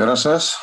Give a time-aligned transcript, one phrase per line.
[0.00, 0.58] Πέρα σας.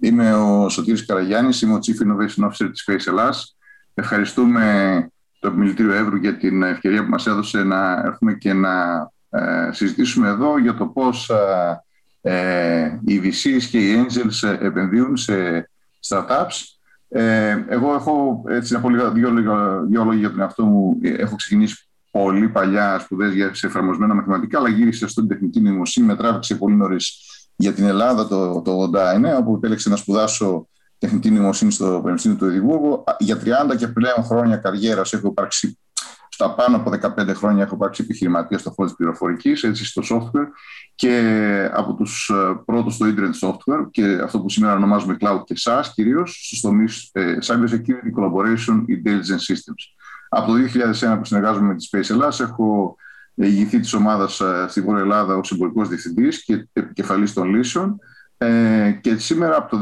[0.00, 3.56] Είμαι ο Σωτήρης Καραγιάννης, είμαι ο Chief Innovation Officer της Face Ελλάς.
[3.94, 5.08] Ευχαριστούμε
[5.40, 10.28] το Επιμελητήριο Εύρου για την ευκαιρία που μας έδωσε να έρθουμε και να ε, συζητήσουμε
[10.28, 11.82] εδώ για το πώς ε,
[12.20, 15.68] ε οι VCs και οι Angels επενδύουν σε
[16.08, 16.62] startups.
[17.08, 20.98] Ε, εγώ έχω, έτσι να πω δύο, δύο λόγια για τον εαυτό μου.
[21.02, 26.54] Έχω ξεκινήσει πολύ παλιά σπουδές σε εφαρμοσμένα μαθηματικά, αλλά γύρισα στην τεχνητή νοημοσύνη, με τράβηξε
[26.54, 32.00] πολύ νωρίς για την Ελλάδα το, το 89, όπου επέλεξε να σπουδάσω τεχνητή νοημοσύνη στο
[32.02, 33.04] Πανεπιστήμιο του Εδιμβούργου.
[33.18, 33.38] Για
[33.72, 35.78] 30 και πλέον χρόνια καριέρας έχω υπάρξει
[36.36, 40.46] στα πάνω από 15 χρόνια έχω υπάρξει επιχειρηματίας στο χώρο της πληροφορικής, έτσι στο software
[40.94, 45.54] και από τους ε, πρώτους στο internet software και αυτό που σήμερα ονομάζουμε cloud και
[45.64, 49.82] SaaS κυρίως στους τομείς ε, cyber security, collaboration, intelligence systems.
[50.28, 50.58] Από το
[51.14, 52.96] 2001 που συνεργάζομαι με τη Space Ελλάς έχω
[53.36, 57.98] ηγηθεί της ομάδας ε, στη Βόρεια Ελλάδα ως εμπορικός διευθυντής και επικεφαλής των λύσεων.
[58.38, 59.78] Ε, και σήμερα από το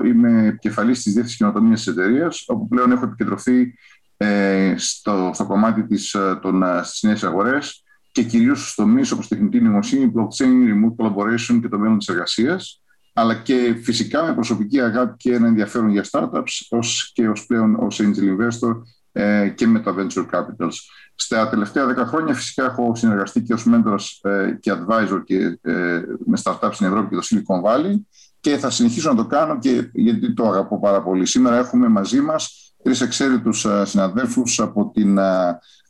[0.00, 3.74] 2018 είμαι επικεφαλής της Διεύθυνσης Κοινοτομία της εταιρείας, όπου πλέον έχω επικεντρωθεί
[4.16, 9.28] ε, στο, στο κομμάτι της, ε, ε στις νέες αγορές και κυρίως στους τομείς όπως
[9.28, 12.82] τεχνητή νοημοσύνη, blockchain, remote collaboration και το μέλλον της εργασίας.
[13.12, 17.74] Αλλά και φυσικά με προσωπική αγάπη και ένα ενδιαφέρον για startups ως και ως πλέον
[17.74, 20.74] ως angel investor ε, και με τα venture capitals.
[21.16, 26.02] Στα τελευταία δέκα χρόνια φυσικά έχω συνεργαστεί και ως μέντορας ε, και advisor και, ε,
[26.26, 27.94] με startups στην Ευρώπη και το Silicon Valley
[28.40, 31.26] και θα συνεχίσω να το κάνω και γιατί το αγαπώ πάρα πολύ.
[31.26, 35.18] Σήμερα έχουμε μαζί μας τρεις εξαίρετους συναδέλφους από, την,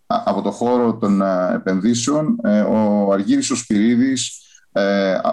[0.07, 1.23] από το χώρο των
[1.55, 2.37] επενδύσεων.
[2.69, 4.41] Ο Αργύρης ο Σπυρίδης,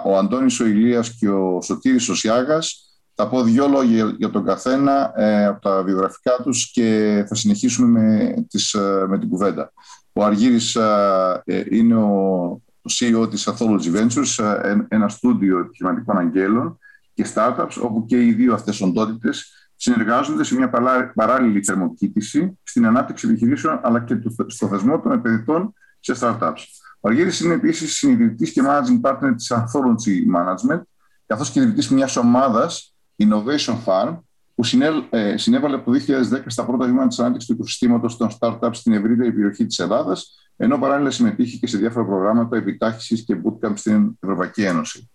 [0.04, 2.84] ο Αντώνης ο Ηλίας και ο Σωτήρης ο Σιάγας
[3.14, 8.00] θα πω δύο λόγια για τον καθένα ε, από τα βιογραφικά τους και θα συνεχίσουμε
[8.00, 9.72] με, τις, ε, με την κουβέντα.
[10.12, 16.78] Ο Αργύρης ε, ε είναι ο CEO της Athology Ventures, ένα στούντιο επιχειρηματικών αγγέλων
[17.14, 20.70] και startups, όπου και οι δύο αυτές οντότητες συνεργάζονται σε μια
[21.14, 24.14] παράλληλη θερμοκοίτηση στην ανάπτυξη επιχειρήσεων αλλά και
[24.46, 26.62] στο θεσμό των επενδυτών σε startups.
[27.00, 30.80] Ο Αργύρης είναι επίσης συνειδητής και managing partner της Anthology Management,
[31.26, 34.18] καθώς και ιδρυτής μιας ομάδας Innovation Farm,
[34.54, 34.64] που
[35.10, 35.98] ε, συνέβαλε από το
[36.32, 40.50] 2010 στα πρώτα βήματα της ανάπτυξης του οικοσυστήματος των startups στην ευρύτερη περιοχή της Ελλάδας,
[40.56, 45.10] ενώ παράλληλα συμμετείχε και σε διάφορα προγράμματα επιτάχυσης και bootcamp στην Ευρωπαϊκή Ένωση.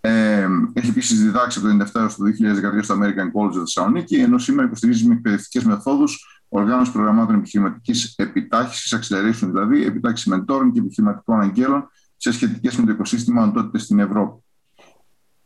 [0.00, 4.38] Ε, έχει επίσης διδάξει από το 1997 στο 2013 στο American College of Θεσσαλονίκη, ενώ
[4.38, 11.40] σήμερα υποστηρίζει με εκπαιδευτικές μεθόδους οργάνωση προγραμμάτων επιχειρηματικής επιτάχυσης, acceleration δηλαδή, επιτάχυση μεντόρων και επιχειρηματικών
[11.40, 14.42] αγγέλων σε σχετικές με το οικοσύστημα οντότητε στην Ευρώπη.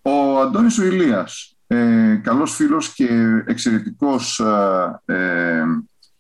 [0.03, 3.09] Ο Αντώνης ο Ηλίας, ε, καλός φίλος και
[3.47, 4.41] εξαιρετικός
[5.07, 5.65] ε, ε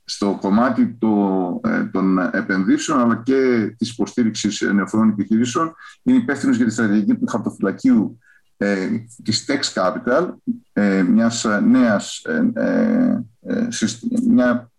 [0.06, 5.74] στο κομμάτι το, ε, των επενδύσεων αλλά και της υποστήριξης νεοφωνών επιχειρήσεων.
[6.02, 8.18] Είναι υπεύθυνος για τη στρατηγική του χαρτοφυλακίου
[8.56, 8.88] ε,
[9.22, 10.28] της Tex Capital,
[10.72, 13.24] ε, μιας νέας, ε,
[14.28, 14.70] μια,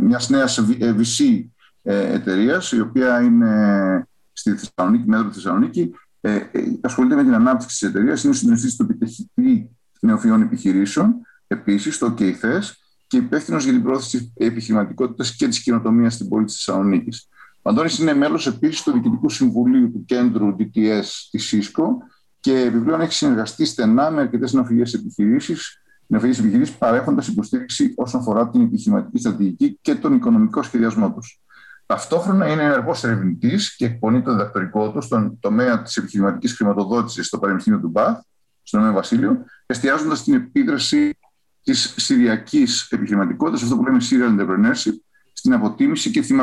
[0.00, 1.44] μιας νέας VC
[1.84, 5.94] εταιρείας, η οποία είναι στη Θεσσαλονίκη, μέτρο Θεσσαλονίκη,
[6.26, 9.70] ε, ε, ασχολείται με την ανάπτυξη της εταιρείας, είναι συντονιστής του επιτεχητή
[10.00, 11.14] νεοφυών επιχειρήσεων,
[11.46, 12.76] επίσης στο ΚΕΙΘΕΣ
[13.06, 17.28] και υπεύθυνος για την πρόθεση τη επιχειρηματικότητας και της κοινοτομία στην πόλη της Θεσσαλονίκης.
[17.62, 21.98] Ο Αντώνης είναι μέλος επίσης του Διοικητικού Συμβουλίου του Κέντρου DTS της ΣΥΣΚΟ
[22.40, 28.50] και επιπλέον έχει συνεργαστεί στενά με αρκετές νεοφυγέ επιχειρήσεις, νεοφυγέ επιχειρήσεις παρέχοντας υποστήριξη όσον αφορά
[28.50, 31.40] την επιχειρηματική στρατηγική και τον οικονομικό σχεδιασμό τους.
[31.86, 37.38] Ταυτόχρονα είναι ενεργός ερευνητής και εκπονεί το διδακτορικό του στον τομέα της επιχειρηματικής χρηματοδότησης στο
[37.38, 38.20] Πανεπιστήμιο του Μπαθ,
[38.62, 41.18] στο Νέο Βασίλειο, εστιάζοντας στην επίδραση
[41.62, 44.92] της συριακής επιχειρηματικότητας, αυτό που λέμε serial entrepreneurship,
[45.32, 46.34] στην αποτίμηση και τη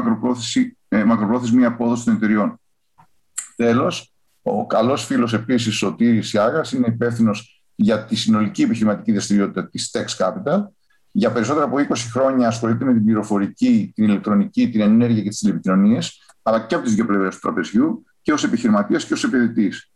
[0.88, 2.60] ε, μακροπρόθεσμη απόδοση των εταιριών.
[3.56, 9.92] Τέλος, ο καλός φίλος επίσης Σωτήρης Σιάγα είναι υπεύθυνος για τη συνολική επιχειρηματική δραστηριότητα της
[9.94, 10.64] Tex Capital,
[11.16, 15.40] για περισσότερα από 20 χρόνια ασχολείται με την πληροφορική, την ηλεκτρονική, την ενέργεια και τις
[15.40, 19.92] τηλεπικοινωνίες, αλλά και από τις δύο πλευρές του τραπεζιού, και ως επιχειρηματίας και ως επενδυτής.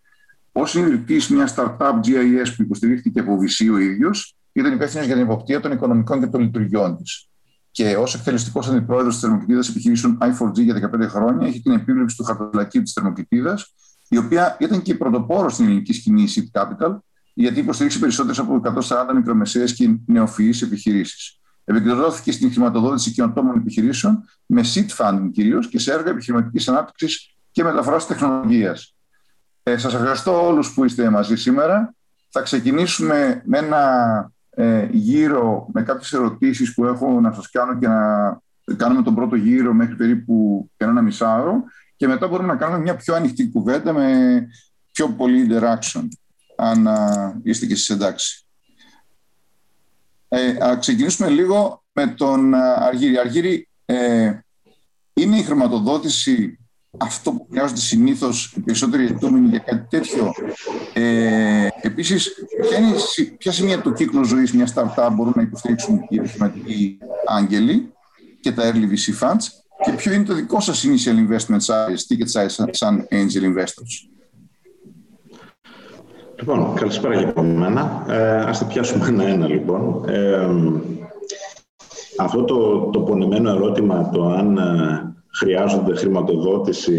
[0.52, 5.24] Ω ιδρυτή μιας startup GIS που υποστηρίχθηκε από VC ο ίδιος, ήταν υπεύθυνος για την
[5.24, 7.30] υποπτία των οικονομικών και των λειτουργιών της.
[7.72, 12.24] Και ως εκτελεστικός αντιπρόεδρος της θερμοκοιτίδας επιχειρήσεων i4G για 15 χρόνια, έχει την επίβλεψη του
[12.24, 13.74] χαρτοφυλακίου της θερμοκοιτίδας,
[14.10, 16.98] η οποία ήταν και η πρωτοπόρος στην ελληνική σκηνή Seed Capital
[17.40, 21.40] γιατί υποστηρίξει περισσότερες από 140 μικρομεσαίες και νεοφυείς επιχειρήσεις.
[21.64, 27.64] Επικεντρώθηκε στην χρηματοδότηση κοινοτόμων επιχειρήσεων με seed funding κυρίως και σε έργα επιχειρηματικής ανάπτυξης και
[27.64, 28.96] μεταφράση τεχνολογίας.
[29.64, 31.94] Ε, Σας ευχαριστώ όλους που είστε μαζί σήμερα.
[32.30, 37.88] Θα ξεκινήσουμε με ένα ε, γύρο με κάποιες ερωτήσεις που έχω να σας κάνω και
[37.88, 38.42] να
[38.76, 41.64] κάνουμε τον πρώτο γύρο μέχρι περίπου ένα μισάωρο
[41.96, 44.48] και μετά μπορούμε να κάνουμε μια πιο ανοιχτή κουβέντα με
[44.92, 46.08] πιο πολύ interaction.
[46.58, 46.88] Αν
[47.44, 48.48] είστε και εσείς εντάξει.
[50.30, 53.18] Ε, α ξεκινήσουμε λίγο με τον Αργύρη.
[53.18, 54.32] Αργύρη, ε,
[55.14, 56.60] είναι η χρηματοδότηση
[56.98, 60.34] αυτό που χρειάζονται συνήθως οι περισσότεροι ετούμενοι για κάτι τέτοιο;
[60.94, 62.96] Ε, Επίσης, ποια, είναι,
[63.38, 67.94] ποια σημεία του κύκλου ζωής μια startup μπορούν να υποστηρίξουν οι επιχειρηματικοί άγγελοι
[68.42, 69.46] και τα early VC funds;
[69.86, 74.17] Και ποιο είναι το δικό σας initial investment size, ticket size σαν angel investors;
[76.40, 78.06] Λοιπόν, καλησπέρα και από μένα.
[78.10, 80.04] Ε, ας τα πιάσουμε ένα-ένα λοιπόν.
[80.08, 80.48] Ε,
[82.18, 86.94] αυτό το, το πονεμένο ερώτημα, το αν ε, χρειάζονται χρηματοδότηση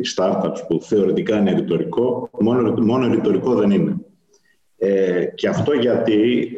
[0.00, 3.96] οι startups που θεωρητικά είναι ρητορικό, μόνο, μόνο ρητορικό δεν είναι.
[4.76, 6.50] Ε, και αυτό γιατί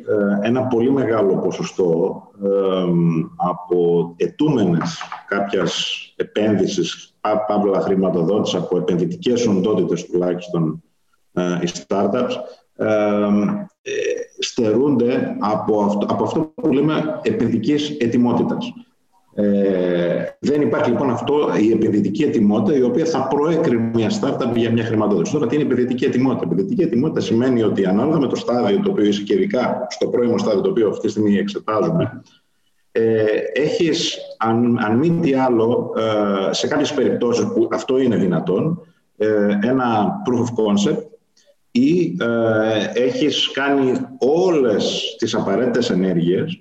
[0.42, 2.84] ε, ένα πολύ μεγάλο ποσοστό ε,
[3.36, 7.14] από ετούμενες κάποιας επένδυσης,
[7.48, 10.85] παύλα χρηματοδότηση από επενδυτικές οντότητες τουλάχιστον ε,
[11.36, 12.32] οι startups,
[14.38, 18.72] στερούνται από αυτό, από αυτό που λέμε επενδυτικής ετοιμότητας.
[19.38, 24.72] Ε, δεν υπάρχει λοιπόν αυτό η επενδυτική ετοιμότητα η οποία θα προέκρινε μια startup για
[24.72, 25.32] μια χρηματοδότηση.
[25.32, 29.04] Τώρα, τι είναι επενδυτική ετοιμότητα; Επενδυτική ετοιμότητα σημαίνει ότι ανάλογα με το στάδιο το οποίο
[29.04, 32.22] είσαι και ειδικά στο πρώιμο στάδιο το οποίο αυτή τη στιγμή εξετάζουμε,
[32.92, 38.80] ε, έχεις, αν, αν μη τι άλλο, ε, σε κάποιες περιπτώσεις που αυτό είναι δυνατόν,
[39.16, 41.02] ε, ένα proof of concept
[41.76, 46.60] ή ε, έχεις κάνει όλες τις απαραίτητες ενέργειες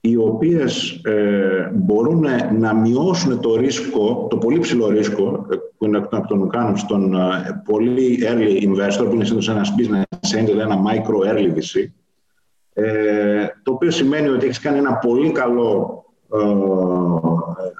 [0.00, 2.24] οι οποίες ε, μπορούν
[2.58, 7.14] να μειώσουν το ρίσκο, το πολύ ψηλό ρίσκο ε, που είναι από τον κάνουν στον
[7.14, 11.86] ε, πολύ early investor, που είναι σύντομα ένας business angel, ένα micro early VC,
[12.72, 16.38] ε, το οποίο σημαίνει ότι έχεις κάνει ένα πολύ καλό ε,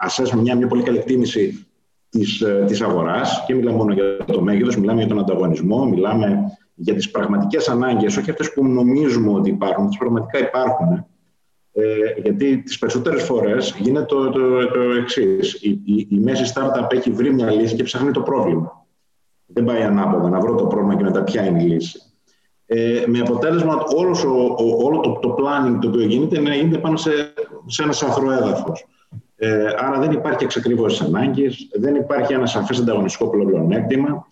[0.08, 1.66] assessment, μια, μια πολύ καλή εκτίμηση
[2.08, 3.44] της, ε, της αγοράς.
[3.46, 8.16] Και μιλάμε μόνο για το μέγεθος, μιλάμε για τον ανταγωνισμό, μιλάμε για τις πραγματικές ανάγκες,
[8.16, 11.06] όχι αυτές που νομίζουμε ότι υπάρχουν, τις πραγματικά υπάρχουν,
[11.72, 15.54] ε, γιατί τις περισσότερες φορές γίνεται το, το, το εξής.
[15.62, 18.86] Η, η, η, μέση startup έχει βρει μια λύση και ψάχνει το πρόβλημα.
[19.46, 22.00] Δεν πάει ανάποδα να βρω το πρόβλημα και μετά ποια είναι η λύση.
[22.66, 24.54] Ε, με αποτέλεσμα όλος ο,
[24.84, 27.10] όλο το, το planning το οποίο γίνεται να γίνεται πάνω σε,
[27.66, 28.86] σε ένα σαθρό έδαφος.
[29.36, 34.26] Ε, άρα δεν υπάρχει εξακρίβωση ανάγκης, δεν υπάρχει ένα σαφές ανταγωνιστικό πλεονέκτημα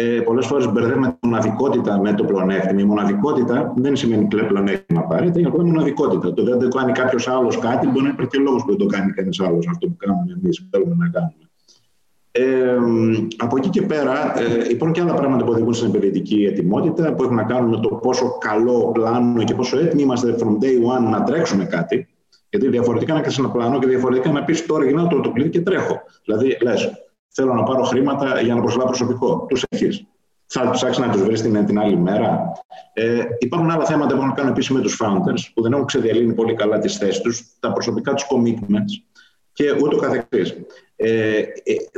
[0.00, 2.80] ε, πολλές φορές μπερδεύουμε τη μοναδικότητα με το πλεονέκτημα.
[2.80, 6.32] Η μοναδικότητα δεν σημαίνει πλεονέκτημα απαραίτητα, είναι απλά μοναδικότητα.
[6.32, 8.86] Το δεν το κάνει κάποιος άλλος κάτι, μπορεί να υπάρχει και λόγος που δεν το
[8.86, 11.34] κάνει κανείς άλλος αυτό που κάνουμε εμείς, θέλουμε να κάνουμε.
[12.30, 12.76] Ε,
[13.36, 17.22] από εκεί και πέρα, ε, υπάρχουν και άλλα πράγματα που οδηγούν στην επενδυτική ετοιμότητα, που
[17.22, 21.10] έχουν να κάνουν με το πόσο καλό πλάνο και πόσο έτοιμοι είμαστε from day one
[21.10, 22.08] να τρέξουμε κάτι.
[22.50, 25.48] Γιατί διαφορετικά να κάνει ένα πλάνο και διαφορετικά να πεις τώρα γυρνάω το, το κλειδί
[25.48, 26.00] και τρέχω.
[26.24, 26.92] Δηλαδή, λες,
[27.28, 29.46] Θέλω να πάρω χρήματα για να προσλάβω προσωπικό.
[29.48, 30.06] Τους έχεις.
[30.46, 32.52] Θα ψάξει να τους βρεις την, την άλλη μέρα.
[32.92, 35.84] Ε, υπάρχουν άλλα θέματα που έχουν να κάνουν επίσης με τους founders, που δεν έχουν
[35.84, 39.18] ξεδιαλύνει πολύ καλά τις θέσεις τους, τα προσωπικά τους commitments
[39.52, 40.56] και ούτω καθεξής.
[40.96, 41.44] Ε, ε,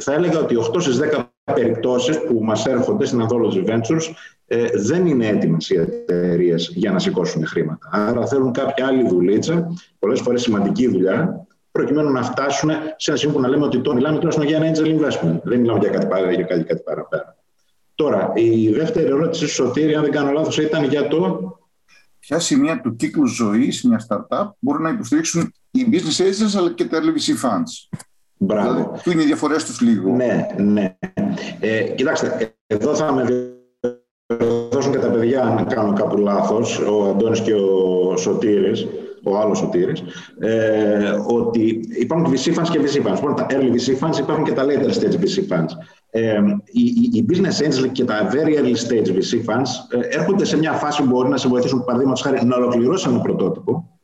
[0.00, 4.14] θα έλεγα ότι 8 στις 10 περιπτώσεις που μας έρχονται στην Anthology Ventures
[4.46, 7.88] ε, δεν είναι έτοιμες οι εταιρείες για να σηκώσουν χρήματα.
[7.92, 13.34] Άρα θέλουν κάποια άλλη δουλίτσα, πολλές φορές σημαντική δουλειά, προκειμένου να φτάσουν σε ένα σημείο
[13.34, 15.40] που να λέμε ότι το μιλάμε τουλάχιστον για ένα angel investment.
[15.42, 17.36] Δεν μιλάμε για κάτι, παρα, για κάτι, κάτι παραπέρα.
[17.94, 21.54] Τώρα, η δεύτερη ερώτηση σου, Σωτήρη, αν δεν κάνω λάθος, ήταν για το...
[22.18, 26.84] Ποια σημεία του κύκλου ζωής μιας startup μπορούν να υποστηρίξουν οι business angels αλλά και
[26.84, 27.98] τα LVC funds;
[28.36, 28.72] Μπράβο.
[28.72, 30.10] Δηλαδή, που είναι οι διαφορές τους λίγο.
[30.10, 30.96] Ναι, ναι.
[31.60, 33.52] Ε, κοιτάξτε, εδώ θα με
[34.70, 38.86] δώσουν και τα παιδιά αν κάνω κάπου λάθος, ο Αντώνης και ο Σωτήρης
[39.22, 40.02] ο άλλος Σωτήρης,
[40.38, 43.14] ε, ότι υπάρχουν VC funds και VC funds.
[43.14, 45.70] Λοιπόν, τα early VC funds υπάρχουν και τα later stage VC funds.
[46.10, 50.56] Ε, οι, οι, business angels και τα very early stage VC funds ε, έρχονται σε
[50.58, 54.00] μια φάση που μπορεί να σε βοηθήσουν, παραδείγματος χάρη, να ολοκληρώσει ένα πρωτότυπο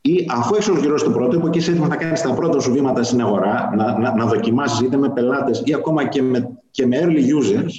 [0.00, 3.02] ή αφού έχεις ολοκληρώσει το πρότυπο και είσαι έτοιμος να κάνεις τα πρώτα σου βήματα
[3.02, 7.00] στην αγορά, να, να, να δοκιμάσεις είτε με πελάτες ή ακόμα και με, και με
[7.02, 7.70] early users,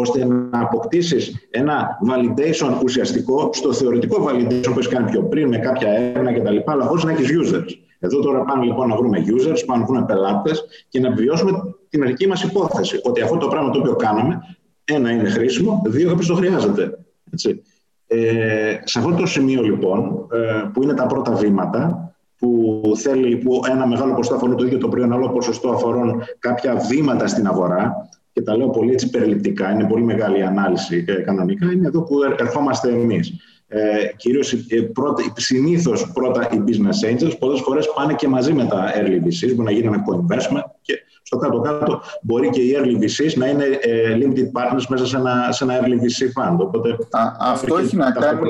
[0.00, 5.58] ώστε να αποκτήσεις ένα validation ουσιαστικό στο θεωρητικό validation που έχεις κάνει πιο πριν με
[5.58, 6.56] κάποια έρευνα κτλ.
[6.66, 7.78] Αλλά χωρίς να έχεις users.
[7.98, 11.52] Εδώ τώρα πάμε λοιπόν να βρούμε users, πάμε να βρούμε πελάτες και να επιβιώσουμε
[11.88, 13.00] την αρχική μας υπόθεση.
[13.02, 14.40] Ότι αυτό το πράγμα το οποίο κάναμε,
[14.84, 16.98] ένα είναι χρήσιμο, δύο κάποιο το χρειάζεται.
[17.32, 17.62] Έτσι.
[18.06, 23.60] Ε, σε αυτό το σημείο λοιπόν, ε, που είναι τα πρώτα βήματα, που θέλει που
[23.70, 28.08] ένα μεγάλο ποσοστό αφορούν το ίδιο το προϊόν, άλλο ποσοστό αφορούν κάποια βήματα στην αγορά,
[28.38, 32.90] και τα λέω πολύ έτσι περιληπτικά, είναι πολύ μεγάλη ανάλυση κανονικά, είναι εδώ που ερχόμαστε
[32.90, 33.32] εμείς.
[33.68, 33.80] ε,
[34.16, 38.92] κυρίως ε, πρώτα, συνήθως πρώτα οι business angels, πολλές φορές πάνε και μαζί με τα
[38.94, 43.34] early VCs, μπορεί να γίνει ένα co-investment και στο κάτω-κάτω μπορεί και οι early VCs
[43.34, 46.58] να είναι ε, limited partners μέσα σε ένα, σε ένα early VC fund.
[46.58, 48.40] Οπότε, Α, αυτό, έχει να κάνει,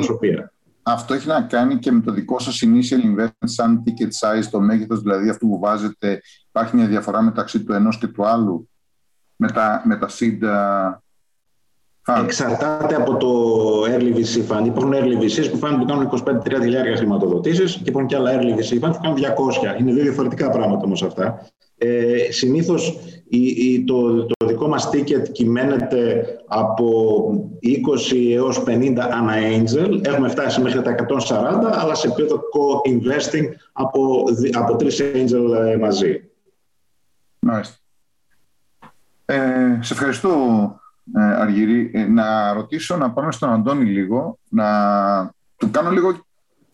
[0.82, 4.60] αυτό έχει να κάνει και με το δικό σας initial investment σαν ticket size, το
[4.60, 6.20] μέγεθος δηλαδή αυτού που βάζετε.
[6.48, 8.68] Υπάρχει μια διαφορά μεταξύ του ενός και του άλλου;
[9.38, 10.38] Με τα, με τα seed
[12.24, 13.30] Εξαρτάται από το
[13.84, 14.66] early VC fund.
[14.66, 18.54] Υπάρχουν early VCs που φάνουν που κάνουν 25-30 χιλιάρια χρηματοδοτήσεις και υπάρχουν και άλλα early
[18.58, 19.18] VC funds που κάνουν
[19.76, 19.80] 200.
[19.80, 21.46] Είναι δύο διαφορετικά πράγματα όμως αυτά.
[21.78, 22.98] Ε, Συνήθως
[23.86, 26.86] το, το δικό μας ticket κυμαίνεται από
[28.12, 30.06] 20 έως 50 ανά angel.
[30.06, 30.94] Έχουμε φτάσει μέχρι τα
[31.28, 36.30] 140, αλλά σε επίπεδο co-investing από, από τρεις angel ε, μαζί.
[37.38, 37.77] Μάλιστα.
[39.30, 40.30] Ε, σε ευχαριστώ
[41.14, 41.90] ε, Αργυρή.
[41.94, 44.66] Ε, να ρωτήσω, να πάμε στον Αντώνη λίγο, να
[45.56, 46.26] του κάνω λίγο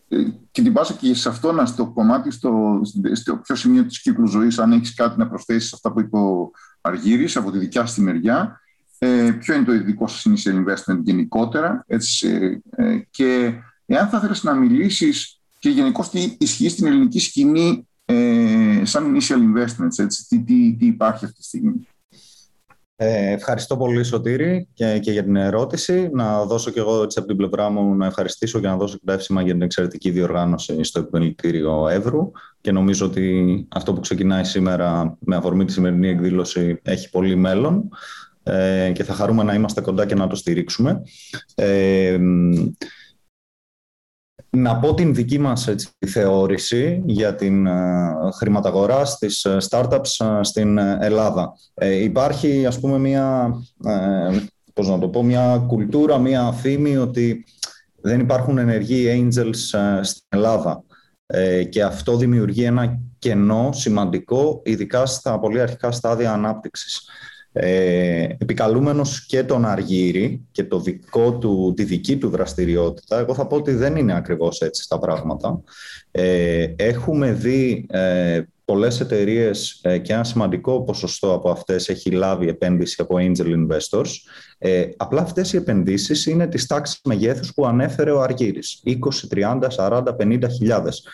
[0.07, 0.17] ε,
[0.51, 2.81] και την πάσα και σε αυτό να στο κομμάτι, στο,
[3.13, 6.17] στο ποιο σημείο της κύκλου ζωής, αν έχεις κάτι να προσθέσεις σε αυτά που είπε
[6.17, 8.61] ο Αργύρης από τη δικιά στη μεριά,
[8.97, 13.53] ε, ποιο είναι το ειδικό σας initial investment γενικότερα έτσι, ε, και
[13.85, 19.37] εάν θα ήθελες να μιλήσεις και γενικώς τι ισχύει στην ελληνική σκηνή ε, σαν initial
[19.37, 21.87] investments, έτσι, τι, τι, τι υπάρχει αυτή τη στιγμή.
[22.97, 26.09] Ε, ευχαριστώ πολύ Σωτήρη και, και για την ερώτηση.
[26.13, 29.05] Να δώσω και εγώ έτσι, από την πλευρά μου να ευχαριστήσω και να δώσω και
[29.05, 34.43] τα εύσημα για την εξαιρετική διοργάνωση στο Επιμελητήριο Εύρου και νομίζω ότι αυτό που ξεκινάει
[34.43, 37.89] σήμερα με αφορμή τη σημερινή εκδήλωση έχει πολύ μέλλον
[38.43, 41.01] ε, και θα χαρούμε να είμαστε κοντά και να το στηρίξουμε.
[41.55, 42.17] Ε,
[44.55, 50.39] να πω την δική μας έτσι, θεώρηση για την uh, χρηματαγορά στις uh, startups uh,
[50.41, 51.53] στην Ελλάδα.
[52.01, 53.49] υπάρχει, ας πούμε, μια,
[54.73, 57.45] πώς να το πω, μια κουλτούρα, μια φήμη ότι
[58.01, 60.83] δεν υπάρχουν ενεργοί angels στην Ελλάδα.
[61.69, 67.09] και αυτό δημιουργεί ένα κενό σημαντικό, ειδικά στα πολύ αρχικά στάδια ανάπτυξης
[67.57, 73.47] ε, επικαλούμενος και τον Αργύρι και το δικό του, τη δική του δραστηριότητα, εγώ θα
[73.47, 75.61] πω ότι δεν είναι ακριβώς έτσι τα πράγματα.
[76.11, 82.47] Ε, έχουμε δει ε, πολλές εταιρείες ε, και ένα σημαντικό ποσοστό από αυτές έχει λάβει
[82.47, 84.09] επένδυση από angel investors.
[84.57, 88.81] Ε, απλά αυτές οι επενδύσεις είναι της τάξης μεγέθους που ανέφερε ο Αργύρης.
[88.83, 91.07] 20, 30, 40, 50 χιλιάδες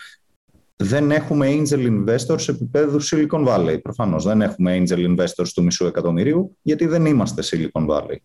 [0.76, 3.82] δεν έχουμε angel investors σε επίπεδου Silicon Valley.
[3.82, 8.16] Προφανώς δεν έχουμε angel investors του μισού εκατομμυρίου, γιατί δεν είμαστε Silicon Valley.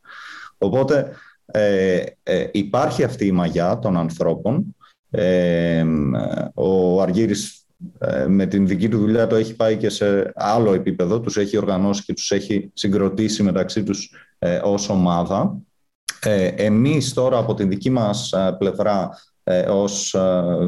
[0.58, 1.12] Οπότε
[1.46, 4.76] ε, ε, υπάρχει αυτή η μαγιά των ανθρώπων.
[5.10, 5.86] Ε,
[6.54, 7.68] ο Αργύρης
[8.00, 11.58] ε, με την δική του δουλειά το έχει πάει και σε άλλο επίπεδο, τους έχει
[11.58, 15.58] οργανώσει και τους έχει συγκροτήσει μεταξύ τους ε, ως ομάδα.
[16.22, 19.37] Ε, εμείς τώρα από την δική μας πλευρά ε,
[19.68, 20.20] ως ε,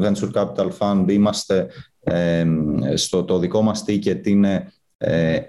[0.02, 1.66] Venture Capital Fund είμαστε
[2.00, 2.46] ε,
[2.94, 4.72] στο το δικό μας ticket είναι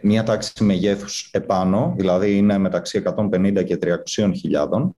[0.01, 3.77] μία τάξη μεγέθους επάνω, δηλαδή είναι μεταξύ 150 και
[4.15, 4.95] 300 χιλιάδων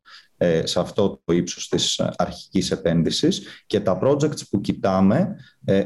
[0.63, 3.47] σε αυτό το ύψος της αρχικής επένδυσης.
[3.67, 5.35] Και τα projects που κοιτάμε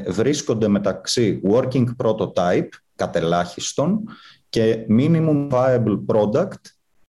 [0.08, 4.04] βρίσκονται μεταξύ working prototype κατελάχιστον
[4.48, 6.62] και minimum viable product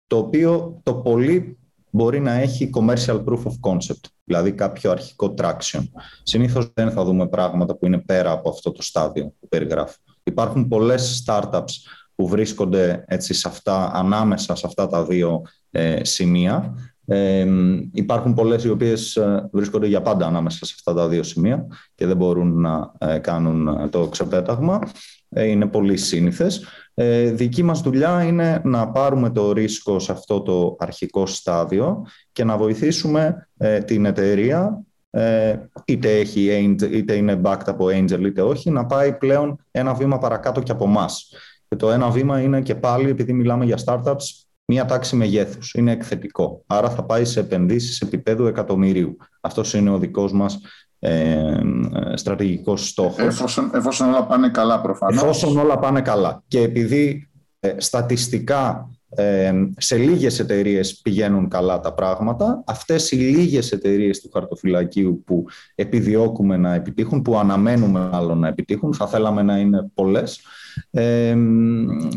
[0.07, 1.57] το οποίο το πολύ
[1.89, 5.83] μπορεί να έχει commercial proof of concept, δηλαδή κάποιο αρχικό traction.
[6.23, 9.97] Συνήθως δεν θα δούμε πράγματα που είναι πέρα από αυτό το στάδιο που περιγράφω.
[10.23, 11.71] Υπάρχουν πολλές startups
[12.15, 15.41] που βρίσκονται έτσι σε αυτά, ανάμεσα σε αυτά τα δύο
[15.71, 16.73] ε, σημεία.
[17.05, 17.47] Ε,
[17.93, 22.05] υπάρχουν πολλές οι οποίες ε, βρίσκονται για πάντα ανάμεσα σε αυτά τα δύο σημεία και
[22.05, 24.79] δεν μπορούν να ε, κάνουν το ξεπέταγμα.
[25.29, 26.65] Είναι πολύ σύνηθες.
[26.93, 32.43] Ε, δική μας δουλειά είναι να πάρουμε το ρίσκο σε αυτό το αρχικό στάδιο και
[32.43, 35.55] να βοηθήσουμε ε, την εταιρεία, ε,
[35.85, 40.61] είτε, έχει, είτε είναι backed από Angel είτε όχι, να πάει πλέον ένα βήμα παρακάτω
[40.61, 41.05] και από εμά.
[41.67, 45.73] Και το ένα βήμα είναι και πάλι, επειδή μιλάμε για startups, μία τάξη μεγέθους.
[45.73, 46.63] Είναι εκθετικό.
[46.67, 49.17] Άρα θα πάει σε επενδύσεις επίπεδου εκατομμυρίου.
[49.41, 50.59] Αυτός είναι ο δικός μας
[51.05, 51.59] ε,
[52.13, 53.25] στρατηγικός στόχος.
[53.25, 55.21] Εφόσον, εφόσον όλα πάνε καλά προφανώς.
[55.21, 56.43] Εφόσον όλα πάνε καλά.
[56.47, 63.71] Και επειδή ε, στατιστικά ε, σε λίγες εταιρείες πηγαίνουν καλά τα πράγματα, αυτές οι λίγες
[63.71, 65.45] εταιρείες του χαρτοφυλακίου που
[65.75, 70.41] επιδιώκουμε να επιτύχουν, που αναμένουμε άλλο να επιτύχουν, θα θέλαμε να είναι πολλές,
[70.91, 71.29] ε,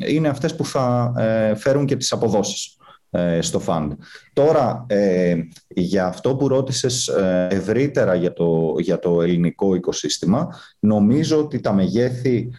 [0.09, 2.77] είναι αυτές που θα ε, φέρουν και τις αποδόσεις.
[3.11, 3.89] Ε, στο fund.
[4.33, 5.37] Τώρα, ε,
[5.69, 10.49] για αυτό που ρώτησες ε, ευρύτερα για το, για το ελληνικό οικοσύστημα,
[10.79, 12.51] νομίζω ότι τα μεγέθη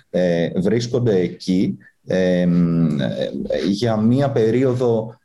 [0.55, 1.77] βρίσκονται εκεί.
[3.67, 5.19] για μία περίοδο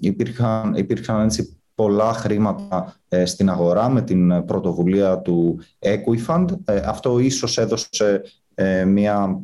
[0.00, 6.44] υπήρχαν, υπήρχαν έτσι, πολλά χρήματα στην αγορά με την πρωτοβουλία του Equifund.
[6.84, 8.22] Αυτό ίσως έδωσε
[8.86, 9.40] μια,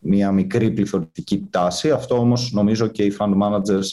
[0.00, 1.90] μια μικρή πληθωριστική τάση.
[1.90, 3.86] Αυτό όμως νομίζω και οι fund managers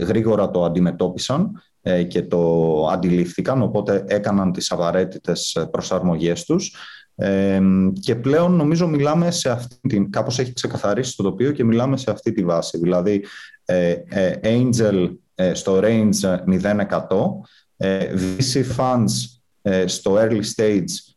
[0.00, 1.62] γρήγορα το αντιμετώπισαν
[2.08, 6.74] και το αντιλήφθηκαν, οπότε έκαναν τις απαραίτητες προσαρμογές τους
[8.00, 12.10] και πλέον νομίζω μιλάμε σε αυτή την, κάπως έχει ξεκαθαρίσει το τοπίο και μιλάμε σε
[12.10, 12.78] αυτή τη βάση.
[12.78, 13.24] Δηλαδή,
[13.64, 16.76] ε, ε, Angel ε, στο range 0%,
[18.38, 19.10] VC funds
[19.86, 21.11] στο early stage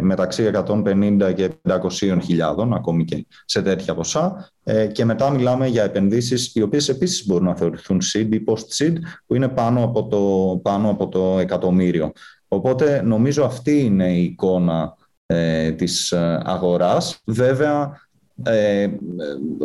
[0.00, 4.50] μεταξύ 150 και 500 χιλιάδων, ακόμη και σε τέτοια ποσά.
[4.92, 8.92] Και μετά μιλάμε για επενδύσεις οι οποίες επίσης μπορούν να θεωρηθούν seed ή post-seed,
[9.26, 12.12] που είναι πάνω από το, πάνω από το εκατομμύριο.
[12.48, 14.96] Οπότε νομίζω αυτή είναι η εικόνα
[15.26, 17.20] ε, της ε, αγοράς.
[17.24, 18.00] Βέβαια,
[18.42, 18.88] ε,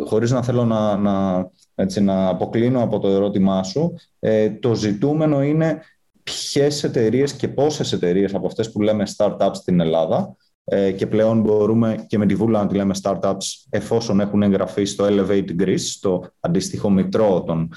[0.04, 5.42] χωρίς να θέλω να, να, έτσι, να αποκλίνω από το ερώτημά σου, ε, το ζητούμενο
[5.42, 5.82] είναι
[6.24, 11.40] ποιες εταιρείες και πόσες εταιρείες από αυτές που λέμε startups στην Ελλάδα ε, και πλέον
[11.40, 15.78] μπορούμε και με τη βούλα να τη λέμε startups εφόσον έχουν εγγραφεί στο Elevate Greece,
[15.78, 17.72] στο αντίστοιχο μητρό των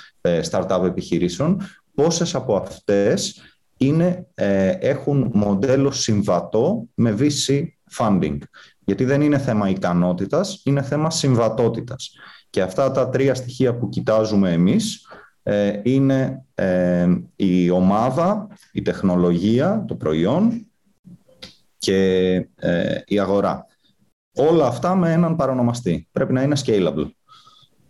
[0.52, 1.62] startup επιχειρήσεων,
[1.94, 3.42] πόσες από αυτές
[3.78, 4.28] είναι,
[4.80, 7.64] έχουν μοντέλο συμβατό με VC
[7.98, 8.38] funding.
[8.80, 12.12] Γιατί δεν είναι θέμα ικανότητας, είναι θέμα συμβατότητας.
[12.50, 15.08] Και αυτά τα τρία στοιχεία που κοιτάζουμε εμείς ε,
[15.84, 20.68] είναι ε, η ομάδα, η τεχνολογία, το προϊόν
[21.78, 23.66] και ε, η αγορά.
[24.36, 26.08] Όλα αυτά με έναν παρονομαστή.
[26.12, 27.10] Πρέπει να είναι scalable.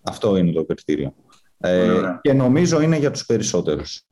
[0.02, 1.14] Αυτό είναι το κριτήριο.
[2.22, 4.04] και νομίζω είναι για τους περισσότερους.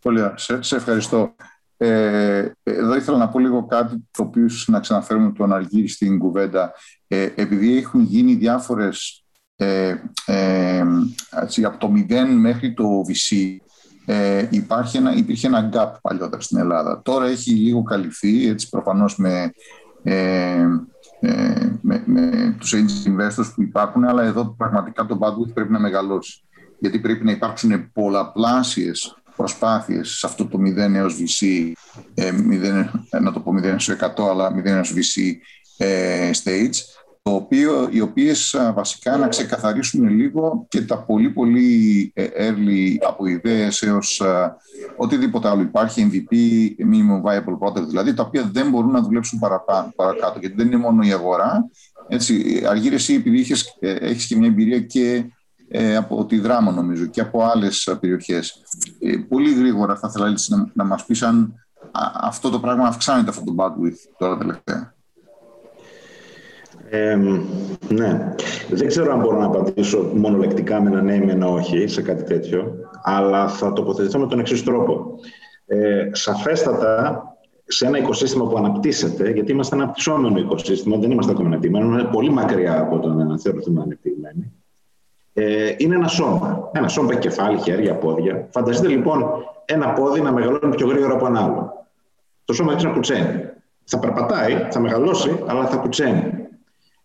[0.00, 0.34] Πολύ ωραία.
[0.36, 1.34] σε ευχαριστώ.
[1.76, 6.72] Ε, εδώ ήθελα να πω λίγο κάτι το οποίο να ξαναφέρουμε τον Αργύρι στην κουβέντα.
[7.08, 9.24] Ε, επειδή έχουν γίνει διάφορες
[9.60, 9.94] ε,
[10.26, 10.84] ε,
[11.42, 13.56] έτσι, από το 0 μέχρι το VC
[14.06, 17.00] ε, υπάρχει ένα, υπήρχε ένα gap παλιότερα στην Ελλάδα.
[17.04, 19.52] Τώρα έχει λίγο καλυφθεί, έτσι προφανώς με,
[20.02, 20.66] ε,
[21.20, 25.78] ε, με, με τους angel investors που υπάρχουν, αλλά εδώ πραγματικά το bandwidth πρέπει να
[25.78, 26.42] μεγαλώσει.
[26.78, 31.72] Γιατί πρέπει να υπάρξουν πολλαπλάσιες προσπάθειες σε αυτό το 0 έως VC,
[32.14, 35.32] ε, 0, να το πω 0 έως 100, αλλά 0 έως VC
[35.76, 36.76] ε, stage,
[37.22, 43.26] το οποίο, οι οποίες βασικά να ξεκαθαρίσουν λίγο και τα πολύ πολύ ε, early από
[43.26, 44.22] ιδέες έως
[44.96, 46.34] οτιδήποτε άλλο υπάρχει, MVP,
[46.90, 50.76] minimum viable product δηλαδή, τα οποία δεν μπορούν να δουλέψουν παραπάνω, παρακάτω, γιατί δεν είναι
[50.76, 51.70] μόνο η αγορά.
[52.08, 55.24] Έτσι, Αργύρε, εσύ επειδή έχεις, ε, έχεις και μια εμπειρία και
[55.68, 58.62] ε, από τη Δράμα νομίζω και από άλλες περιοχές.
[58.98, 61.54] Ε, πολύ γρήγορα θα ήθελα να, να μας πεις αν
[62.14, 64.94] αυτό το πράγμα αυξάνεται αυτό το bandwidth τώρα τελευταία.
[66.90, 67.16] Ε,
[67.88, 68.34] ναι.
[68.70, 72.02] Δεν ξέρω αν μπορώ να απαντήσω μονολεκτικά με ένα ναι ή με ένα όχι σε
[72.02, 75.18] κάτι τέτοιο, αλλά θα τοποθετηθώ με τον εξής τρόπο.
[75.66, 77.22] Ε, σαφέστατα,
[77.64, 82.08] σε ένα οικοσύστημα που αναπτύσσεται, γιατί είμαστε ένα αναπτυσσόμενο οικοσύστημα, δεν είμαστε ακόμα ανεπτυγμένοι, είναι
[82.12, 84.52] πολύ μακριά από το να θεωρηθούμε ανεπτυγμένοι
[85.32, 86.70] ε, είναι ένα σώμα.
[86.72, 88.48] Ένα σώμα έχει κεφάλι, χέρια, πόδια.
[88.50, 89.24] Φανταστείτε λοιπόν
[89.64, 91.86] ένα πόδι να μεγαλώνει πιο γρήγορα από ένα άλλο.
[92.44, 93.44] Το σώμα έχει να πουτσένει.
[93.84, 96.39] Θα περπατάει, θα μεγαλώσει, αλλά θα πουτσένει.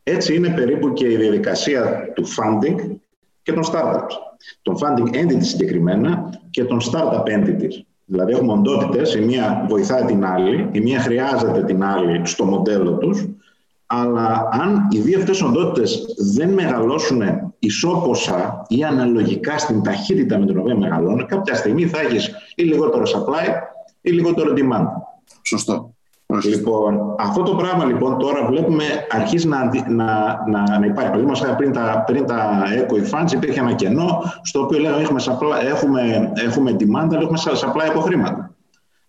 [0.08, 2.98] Έτσι είναι περίπου και η διαδικασία του funding
[3.44, 4.14] και των startups.
[4.62, 7.84] Των funding entity συγκεκριμένα και των startup entities.
[8.06, 12.98] Δηλαδή έχουμε οντότητες, η μία βοηθάει την άλλη, η μία χρειάζεται την άλλη στο μοντέλο
[12.98, 13.26] τους
[13.86, 17.22] αλλά αν οι δύο αυτές οντότητες δεν μεγαλώσουν
[17.60, 23.04] ισόποσα ή αναλογικά στην ταχύτητα με την οποία μεγαλώνουν, κάποια στιγμή θα έχεις ή λιγότερο
[23.04, 23.48] supply
[24.02, 24.88] ή λιγότερο demand.
[25.42, 25.95] Σωστό.
[26.44, 31.12] Λοιπόν, αυτό το πράγμα λοιπόν τώρα βλέπουμε αρχίζει να, να, να, να υπάρχει.
[31.12, 36.32] Παραδείγματο πριν τα, πριν τα eco funds υπήρχε ένα κενό στο οποίο λέγαμε έχουμε, έχουμε,
[36.46, 38.56] έχουμε demand, αλλά έχουμε supply από χρήματα.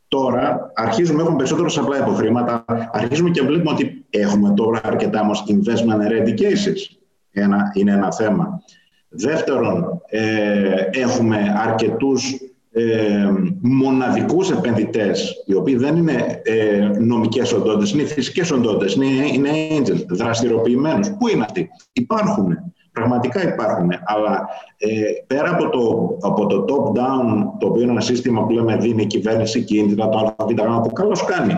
[0.08, 5.44] Τώρα αρχίζουμε, έχουμε περισσότερο supply από χρήματα, αρχίζουμε και βλέπουμε ότι έχουμε τώρα αρκετά όμως
[5.48, 6.96] investment ready cases.
[7.30, 8.62] Ένα, είναι ένα θέμα.
[9.08, 12.34] Δεύτερον, ε, έχουμε αρκετούς
[12.78, 19.50] ε, μοναδικούς επενδυτές, οι οποίοι δεν είναι ε, νομικές οντότητες, είναι φυσικές οντότητες, είναι, είναι
[19.78, 21.10] angels, δραστηριοποιημένους.
[21.18, 22.56] Πού είναι αυτοί; Υπάρχουν.
[22.92, 24.88] Πραγματικά υπάρχουν, αλλά ε,
[25.26, 29.06] πέρα από το, από το top-down, το οποίο είναι ένα σύστημα που λέμε δίνει η
[29.06, 31.52] κυβέρνηση κίνητρα, το ΑΒ που καλώς κάνει.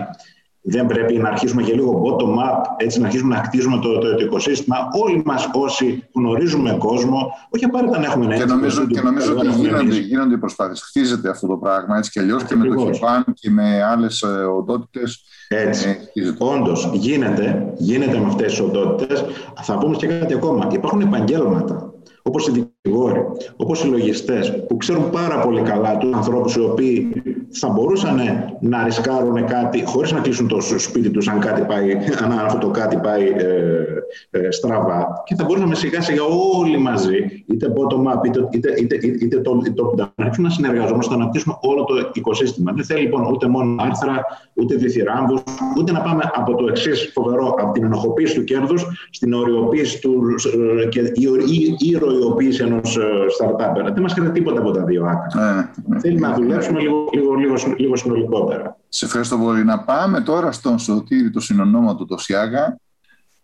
[0.61, 4.23] Δεν πρέπει να αρχίσουμε και λίγο bottom-up, έτσι να αρχίσουμε να χτίζουμε το, το, το
[4.23, 4.77] οικοσύστημα.
[5.03, 9.47] Όλοι μας όσοι γνωρίζουμε κόσμο, όχι απαραίτητα να έχουμε ένα Και νομίζω, και νομίζω ότι
[9.47, 10.81] γίνονται, γίνονται οι προσπάθειες.
[10.81, 14.23] Χτίζεται αυτό το πράγμα έτσι κι αλλιώς και με το ΧΙΠΑΝ και με άλλες
[14.57, 15.23] οντότητες.
[15.47, 15.97] Έτσι.
[16.13, 19.25] Ε, Όντως, γίνεται, γίνεται με αυτές τις οντότητες.
[19.61, 20.67] Θα πούμε και κάτι ακόμα.
[20.71, 23.21] Υπάρχουν επαγγέλματα όπως οι δικηγόροι,
[23.55, 27.11] όπως οι λογιστές που ξέρουν πάρα πολύ καλά τους ανθρώπους οι οποίοι
[27.49, 28.19] θα μπορούσαν
[28.61, 31.91] να ρισκάρουν κάτι χωρίς να κλείσουν το σπίτι τους αν, κάτι πάει,
[32.23, 36.23] αν αυτό το κάτι πάει ε, ε, στραβά και θα μπορούσαμε σιγά σιγά
[36.57, 41.57] όλοι μαζί είτε bottom up είτε, είτε, είτε, είτε top down να συνεργαζόμαστε να αναπτύσσουμε
[41.61, 42.71] όλο το οικοσύστημα.
[42.75, 45.41] Δεν θέλει λοιπόν ούτε μόνο άρθρα, ούτε διθυράμβους,
[45.77, 50.35] ούτε να πάμε από το εξής φοβερό, από την ενοχοποίηση του κέρδους στην οριοποίηση του,
[50.83, 53.01] ε, και η, η, η οριοποίηση ενός ε,
[53.39, 53.93] startup.
[53.93, 55.71] Δεν μας χρειάζεται τίποτα από τα δύο άκρα.
[55.87, 58.77] Ναι, Θέλει να δουλέψουμε λίγο, λίγο, λίγο, λίγο συνολικότερα.
[58.89, 59.63] Σε ευχαριστώ πολύ.
[59.63, 62.79] Να πάμε τώρα στον Σωτήρη, το συνονόματο, το Σιάγα,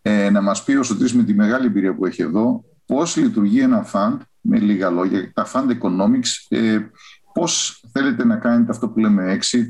[0.01, 3.59] ε, να μας πει ο Σωτήρης με τη μεγάλη εμπειρία που έχει εδώ, πώς λειτουργεί
[3.59, 6.77] ένα fund, με λίγα λόγια, τα fund economics, ε,
[7.33, 9.69] πώς θέλετε να κάνετε αυτό που λέμε exit,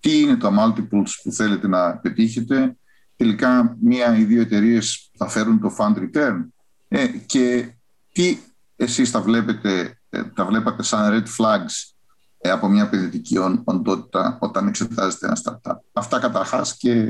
[0.00, 2.76] τι είναι το multiples που θέλετε να πετύχετε,
[3.16, 6.44] τελικά μία ή δύο εταιρείες θα φέρουν το fund return
[6.88, 7.74] ε, και
[8.12, 8.38] τι
[8.80, 11.92] εσείς τα βλέπετε, ε, τα βλέπατε σαν red flags
[12.38, 15.76] ε, από μια επενδυτική οντότητα όταν εξετάζετε ένα startup.
[15.92, 17.08] Αυτά καταρχάς και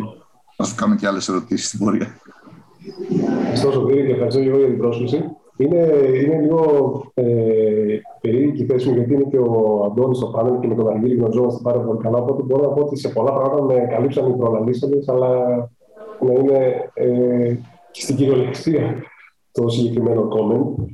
[0.56, 2.20] θα σου κάνω και άλλες ερωτήσεις στην πορεία.
[3.38, 5.24] Ευχαριστώ Σωτήρη και ευχαριστώ εγώ για την πρόσκληση.
[5.56, 5.76] Είναι,
[6.24, 7.24] είναι λίγο ε,
[8.20, 11.14] περίεργη η θέση μου γιατί είναι και ο Αντώνης στο πάνελ και με τον Αργύρι
[11.14, 12.18] γνωριζόμαστε πάρα πολύ καλά.
[12.18, 15.28] Οπότε μπορώ να πω ότι σε πολλά πράγματα με καλύψαν οι προλαλήσαντε, αλλά
[16.20, 17.56] να είναι ε,
[17.90, 19.02] στην κυριολεξία
[19.62, 20.84] το συγκεκριμένο comment.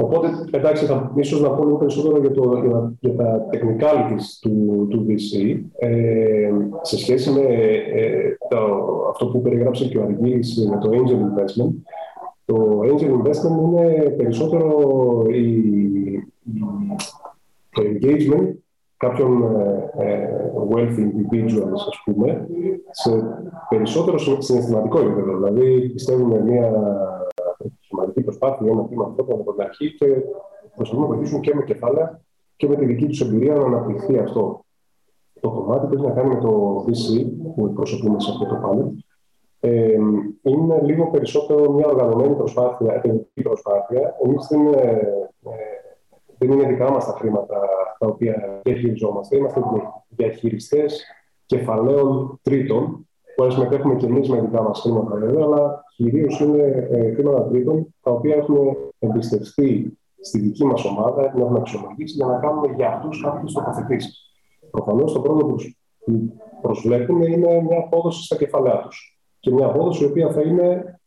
[0.00, 4.86] Οπότε, εντάξει, θα ίσως να πω λίγο περισσότερο για, το, για, για τα technicalities του,
[4.90, 6.50] του VC ε,
[6.82, 8.56] σε σχέση με ε, το,
[9.10, 11.72] αυτό που περιγράψε και ο Αργύρης με το angel investment.
[12.44, 14.70] Το angel investment είναι περισσότερο
[15.30, 15.52] η,
[17.70, 18.54] το engagement
[18.96, 20.28] κάποιων ε, ε,
[20.70, 22.46] wealthy individuals, ας πούμε,
[22.90, 23.10] σε
[23.68, 25.36] περισσότερο συναισθηματικό επίπεδο.
[25.36, 26.70] Δηλαδή, πιστεύουμε μια
[28.36, 30.06] σημαντική προσπάθεια, ένα τμήμα ανθρώπων από την αρχή και
[30.74, 32.20] προσπαθούν να βοηθήσουν και με κεφάλαια
[32.56, 34.64] και με τη δική τους εμπειρία να αναπτυχθεί αυτό.
[35.40, 38.86] Το κομμάτι που έχει να κάνει με το VC που εκπροσωπούμε σε αυτό το πάνελ
[39.60, 39.98] ε,
[40.42, 44.16] είναι λίγο περισσότερο μια οργανωμένη προσπάθεια, επενδυτική προσπάθεια.
[44.24, 45.00] Εμείς δεν, ε,
[46.38, 47.60] δεν είναι δικά μας τα χρήματα
[47.98, 49.36] τα οποία διαχειριζόμαστε.
[49.36, 49.60] Είμαστε
[50.08, 51.04] διαχειριστές
[51.46, 53.05] κεφαλαίων τρίτων,
[53.36, 57.94] που συμμετέχουμε και εμείς με δικά μας χρήματα βέβαια, αλλά κυρίως είναι ε, χρήματα τρίτων,
[58.02, 62.88] τα οποία έχουν εμπιστευτεί στη δική μας ομάδα, την έχουμε αξιολογήσει για να κάνουμε για
[62.88, 64.30] αυτούς κάποιες τοποθετήσεις.
[64.70, 65.44] Προφανώς το πρώτο
[66.04, 69.18] που προσβλέπουν είναι μια απόδοση στα κεφαλαία τους.
[69.40, 70.98] Και μια απόδοση η οποία θα είναι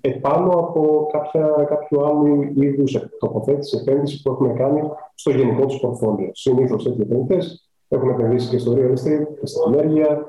[0.00, 4.80] επάνω από κάποια, κάποιο άλλο είδους τοποθέτηση, επένδυση που έχουμε κάνει
[5.14, 6.30] στο γενικό τους πορφόλιο.
[6.32, 10.26] Συνήθως τέτοιοι επενδυτές έχουν επενδύσει και στο real estate και στην ενέργεια,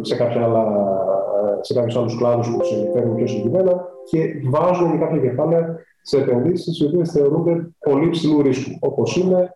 [0.00, 0.64] σε, κάποια άλλα,
[1.60, 4.18] σε κάποιους άλλους κλάδους που τους ενδιαφέρουν πιο συγκεκριμένα και
[4.50, 9.54] βάζουν κάποια κεφάλαια σε επενδύσεις οι οποίες θεωρούνται πολύ ψηλού ρίσκου, όπως είναι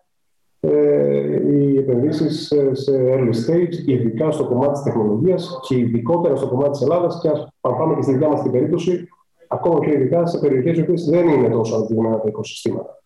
[0.59, 6.69] ε, οι επενδύσεις σε early stage, ειδικά στο κομμάτι της τεχνολογίας και ειδικότερα στο κομμάτι
[6.69, 9.07] της Ελλάδας και ας πάμε και στη δικιά μας την περίπτωση,
[9.47, 13.03] ακόμα και ειδικά σε περιοχές οι οποίες δεν είναι τόσο αντιγμένα τα οικοσυστήματα.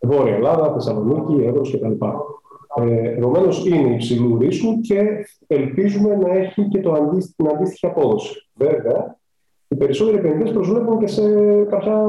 [0.00, 2.04] Βόρεια Ελλάδα, Θεσσαλονίκη, Εύρος κτλ.
[2.76, 8.48] Ε, Επομένως, είναι υψηλού ρίσκου και ελπίζουμε να έχει και το αντίστοιχη, την αντίστοιχη απόδοση.
[8.54, 9.16] Βέβαια,
[9.68, 11.22] οι περισσότεροι επενδυτές προσβλέπουν και σε
[11.64, 12.06] κάποια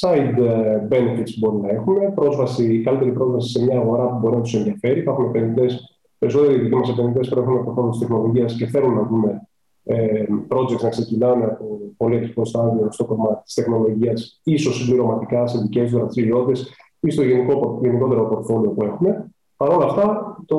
[0.00, 2.14] side ε, benefits που μπορεί να έχουν.
[2.14, 5.00] Πρόσβαση, καλύτερη πρόσβαση σε μια αγορά που μπορεί να τους ενδιαφέρει.
[5.00, 9.48] Υπάρχουν επενδυτές, περισσότεροι δικοί μας επενδυτές που έχουν προφανώ τεχνολογίας και θέλουν να δούμε
[9.84, 15.58] ε, projects να ξεκινάνε από πολύ αρχικό στάδιο στο κομμάτι της τεχνολογίας, ίσως συμπληρωματικά σε
[15.58, 19.30] δικές τους δραστηριότητες ή στο γενικό, γενικότερο πορτφόλιο που έχουμε.
[19.58, 20.58] Παρ' όλα αυτά, το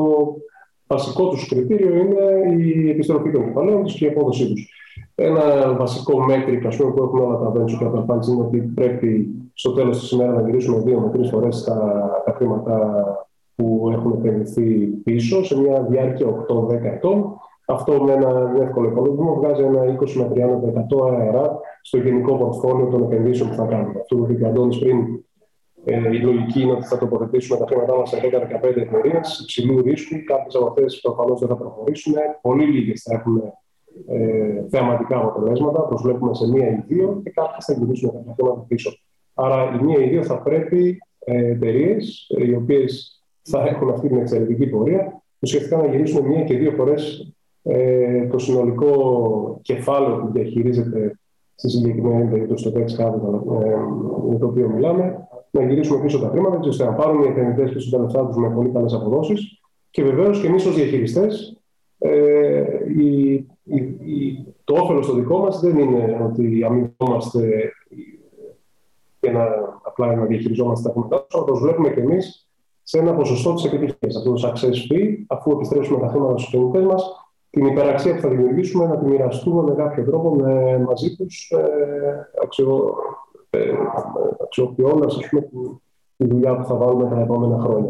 [0.88, 4.70] βασικό τους κριτήριο είναι η επιστροφή των κεφαλαίων τους και η απόδοσή τους.
[5.16, 10.00] Ένα βασικό μέτρη που έχουν όλα τα venture capital funds είναι ότι πρέπει στο τέλος
[10.00, 13.04] της ημέρας να γυρίσουμε δύο με τρεις φορές τα, τα χρήματα
[13.56, 17.40] που έχουν επενδυθεί πίσω σε μια διάρκεια 8-10 ετών.
[17.68, 23.04] Αυτό με ένα εύκολο υπολογισμό βγάζει ένα 20 με 30% αερά στο γενικό πορτφόλιο των
[23.04, 24.00] επενδύσεων που θα κάνουμε.
[24.00, 24.98] Αυτό που είπε ο Αντώνης πριν
[25.86, 30.24] ε, η λογική είναι ότι θα τοποθετήσουμε τα χρήματά μας σε 10-15 εταιρείες υψηλού ρίσκου.
[30.26, 32.14] Κάποιες από αυτές προφανώς δεν θα προχωρήσουν.
[32.42, 33.54] Πολύ λίγες θα έχουν
[34.08, 35.82] ε, θεαματικά αποτελέσματα.
[35.82, 38.92] Προσβλέπουμε σε μία ή δύο και κάποιες θα γυρίσουν κάποια χρήματα πίσω.
[39.34, 44.08] Άρα, η μία ή δύο θα πρέπει ε, εταιρείες ε, οι οποίες θα έχουν αυτή
[44.08, 50.32] την εξαιρετική πορεία ουσιαστικά να γυρίσουν μία και δύο φορές ε, το συνολικό κεφάλαιο που
[50.32, 51.20] διαχειρίζεται
[51.56, 53.76] στη συγκεκριμένη περίπτωση το tax capital ε,
[54.30, 57.90] με το οποίο μιλάμε να γυρίσουμε πίσω τα χρήματα, ώστε να πάρουν οι επενδυτές πίσω
[57.90, 59.62] τα λεφτά τους με πολύ καλές αποδόσεις.
[59.90, 61.58] Και βεβαίως και εμείς ως διαχειριστές,
[61.98, 62.64] ε,
[64.64, 67.72] το όφελος το δικό μας δεν είναι ότι αμοιβόμαστε
[69.20, 69.44] για να
[69.84, 72.50] απλά να διαχειριζόμαστε τα χρήματά του, αλλά προσβλέπουμε και εμείς
[72.84, 74.16] σε ένα ποσοστό της επιτυχίας.
[74.16, 77.04] Αυτό το success fee, αφού επιστρέψουμε τα χρήματα στους επενδυτές μας,
[77.50, 82.30] την υπεραξία που θα δημιουργήσουμε να τη μοιραστούμε με κάποιο τρόπο με, μαζί τους, ε,
[82.44, 82.96] αξιο,
[83.50, 83.60] ε,
[84.44, 85.08] αξιοποιώντα
[86.18, 87.90] τη δουλειά που θα βάλουμε τα επόμενα χρόνια.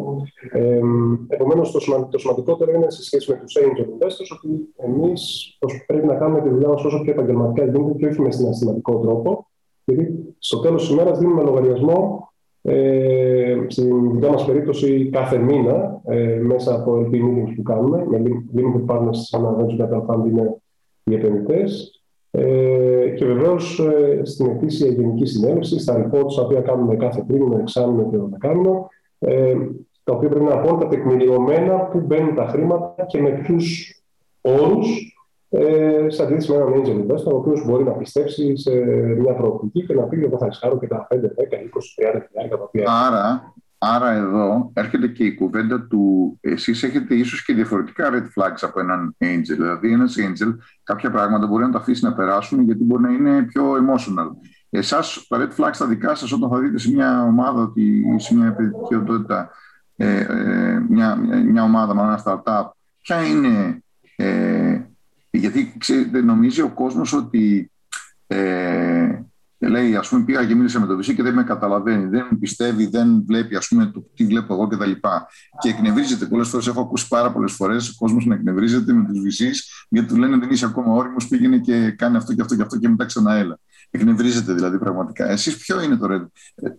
[0.51, 0.79] Ε,
[1.27, 6.15] Επομένως, το, το σημαντικότερο είναι σε σχέση με τους angel investors ότι εμείς πρέπει να
[6.15, 9.47] κάνουμε τη δουλειά μας όσο πιο επαγγελματικά γίνεται και όχι με συναισθηματικό τρόπο.
[9.85, 12.29] Γιατί στο τέλος της ημέρας δίνουμε λογαριασμό
[12.61, 18.05] ε, στην δικιά μας περίπτωση κάθε μήνα ε, μέσα από LP meetings που κάνουμε.
[18.09, 18.21] Με
[18.55, 20.61] limited partners σε ένα venture capital fund είναι
[21.03, 21.98] οι επενδυτές.
[22.31, 27.57] Ε, και βεβαίως ε, στην ετήσια γενική συνέλευση, στα reports τα οποία κάνουμε κάθε τρίμηνο,
[27.57, 28.87] εξάμεινο και δεκάμινο,
[29.19, 29.55] ε,
[30.03, 33.93] τα οποία πρέπει να είναι απόλυτα τεκμηριωμένα πού μπαίνουν τα χρήματα και με ποιους
[34.41, 35.17] όρους,
[35.49, 38.71] ε, σε αντίθεση με έναν angel investor, ο οποίος μπορεί να πιστέψει σε
[39.19, 42.55] μια προοπτική και να πει: Εγώ θα ρισκάρω και τα 5, 10, 20, 30 χιλιάδε
[42.55, 42.85] τα οποία.
[43.07, 48.57] Άρα, Άρα εδώ έρχεται και η κουβέντα του εσείς έχετε ίσως και διαφορετικά red flags
[48.61, 49.55] από έναν angel.
[49.55, 53.43] Δηλαδή ένας angel κάποια πράγματα μπορεί να τα αφήσει να περάσουν γιατί μπορεί να είναι
[53.43, 54.47] πιο emotional.
[54.69, 58.35] Εσάς τα red flags τα δικά σας όταν θα δείτε σε μια ομάδα ότι σε
[58.35, 59.49] μια επενδυτική οντότητα
[59.95, 61.15] ε, ε, μια,
[61.45, 62.69] μια ομάδα με ένα startup
[63.01, 63.83] ποια είναι
[64.15, 64.81] ε,
[65.31, 67.71] γιατί ξέρετε, νομίζει ο κόσμος ότι
[68.27, 69.28] ε, και
[69.67, 72.85] λέει, ας πούμε, πήγα και μίλησα με τον VC και δεν με καταλαβαίνει, δεν πιστεύει,
[72.87, 74.91] δεν βλέπει, ας πούμε, το τι βλέπω εγώ κτλ.
[74.91, 74.99] Και,
[75.59, 76.25] και εκνευρίζεται.
[76.25, 79.45] Πολλές φορές έχω ακούσει πάρα πολλές φορές ο κόσμος να εκνευρίζεται με τους VC
[79.89, 82.77] γιατί του λένε δεν είσαι ακόμα όριμος, πήγαινε και κάνει αυτό και αυτό και αυτό
[82.77, 83.59] και μετά ξαναέλα.
[83.89, 85.29] Εκνευρίζεται δηλαδή πραγματικά.
[85.29, 86.25] Εσείς ποιο είναι το ρε.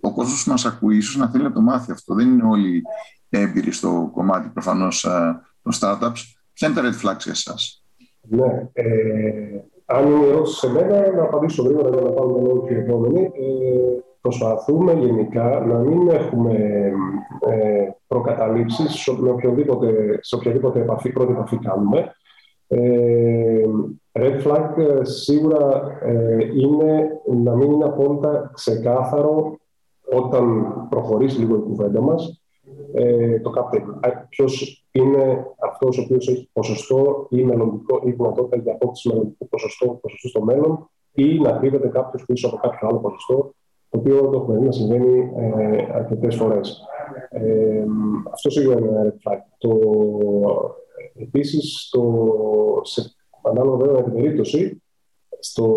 [0.00, 2.14] Ο κόσμος μας ακούει, ίσως να θέλει να το μάθει αυτό.
[2.14, 2.82] Δεν είναι όλοι
[3.28, 5.00] έμπειροι στο κομμάτι προφανώς
[5.62, 6.20] των startups.
[6.52, 7.84] Ποια είναι τα red flags για εσάς;
[8.20, 8.68] Ναι.
[8.72, 8.84] Ε,
[9.92, 13.20] αν είναι ερώτηση σε μένα, να απαντήσω γρήγορα για να πάμε όλη την επόμενη.
[13.20, 16.54] Ε, προσπαθούμε γενικά να μην έχουμε
[17.40, 22.12] ε, προκαταλήψεις σε οποιοδήποτε, σε οποιαδήποτε επαφή, πρώτη επαφή κάνουμε.
[22.66, 23.62] Ε,
[24.12, 27.08] red flag ε, σίγουρα ε, είναι
[27.44, 29.58] να μην είναι απόλυτα ξεκάθαρο
[30.12, 32.39] όταν προχωρήσει λίγο η κουβέντα μας
[32.92, 34.10] ε, το captain.
[34.28, 39.86] Ποιος είναι αυτός ο οποίος έχει ποσοστό ή μελλοντικό ή δυνατότητα για απόκτηση μελλοντικού ποσοστό,
[39.86, 43.54] ποσοστό στο μέλλον ή να κρύβεται κάποιος πίσω από κάποιο άλλο ποσοστό,
[43.88, 46.84] το οποίο το έχουμε δει να συμβαίνει ε, αρκετές φορές.
[47.30, 47.84] Ε,
[48.32, 49.38] αυτό σίγουρα είναι ένα red flag.
[49.58, 49.78] Το,
[51.18, 51.90] επίσης,
[52.82, 54.82] σε, ανάλογα βέβαια με την περίπτωση,
[55.40, 55.74] στο,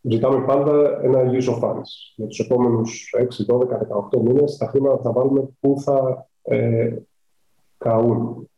[0.00, 1.88] ζητάμε πάντα ένα use of funds.
[2.16, 3.78] Για τους επόμενους 6, 12,
[4.16, 6.96] 18 μήνες τα χρήματα θα βάλουμε πού θα ε,
[7.78, 8.48] καούν,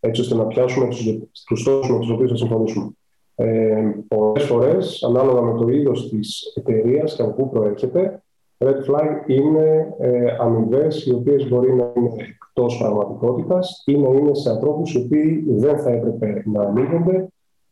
[0.00, 1.04] έτσι ώστε να πιάσουμε τους,
[1.46, 2.90] τους στόχους με τους οποίους θα συμφωνήσουμε.
[3.34, 8.22] Ε, Πολλές φορές, ανάλογα με το είδος της εταιρείας και από πού προέρχεται,
[8.58, 14.34] red flag είναι ε, αμοιβές οι οποίες μπορεί να είναι εκτός πραγματικότητας ή να είναι
[14.34, 17.28] σε ανθρώπους οι οποίοι δεν θα έπρεπε να ανοίγονται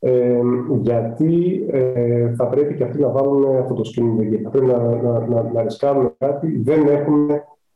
[0.06, 0.40] ε,
[0.80, 4.36] γιατί ε, θα πρέπει και αυτοί να βάλουν αυτό το σκηνή.
[4.36, 7.30] Θα πρέπει να, να, να, να ρισκάρουν κάτι, δεν έχουν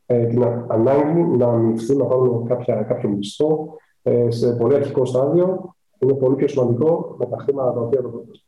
[0.05, 5.75] ε, την ανάγκη να αμοιβθούν, να πάρουν κάποια, κάποιο μισθό ε, σε πολύ αρχικό στάδιο.
[5.99, 8.01] Είναι πολύ πιο σημαντικό με τα χρήματα τα οποία,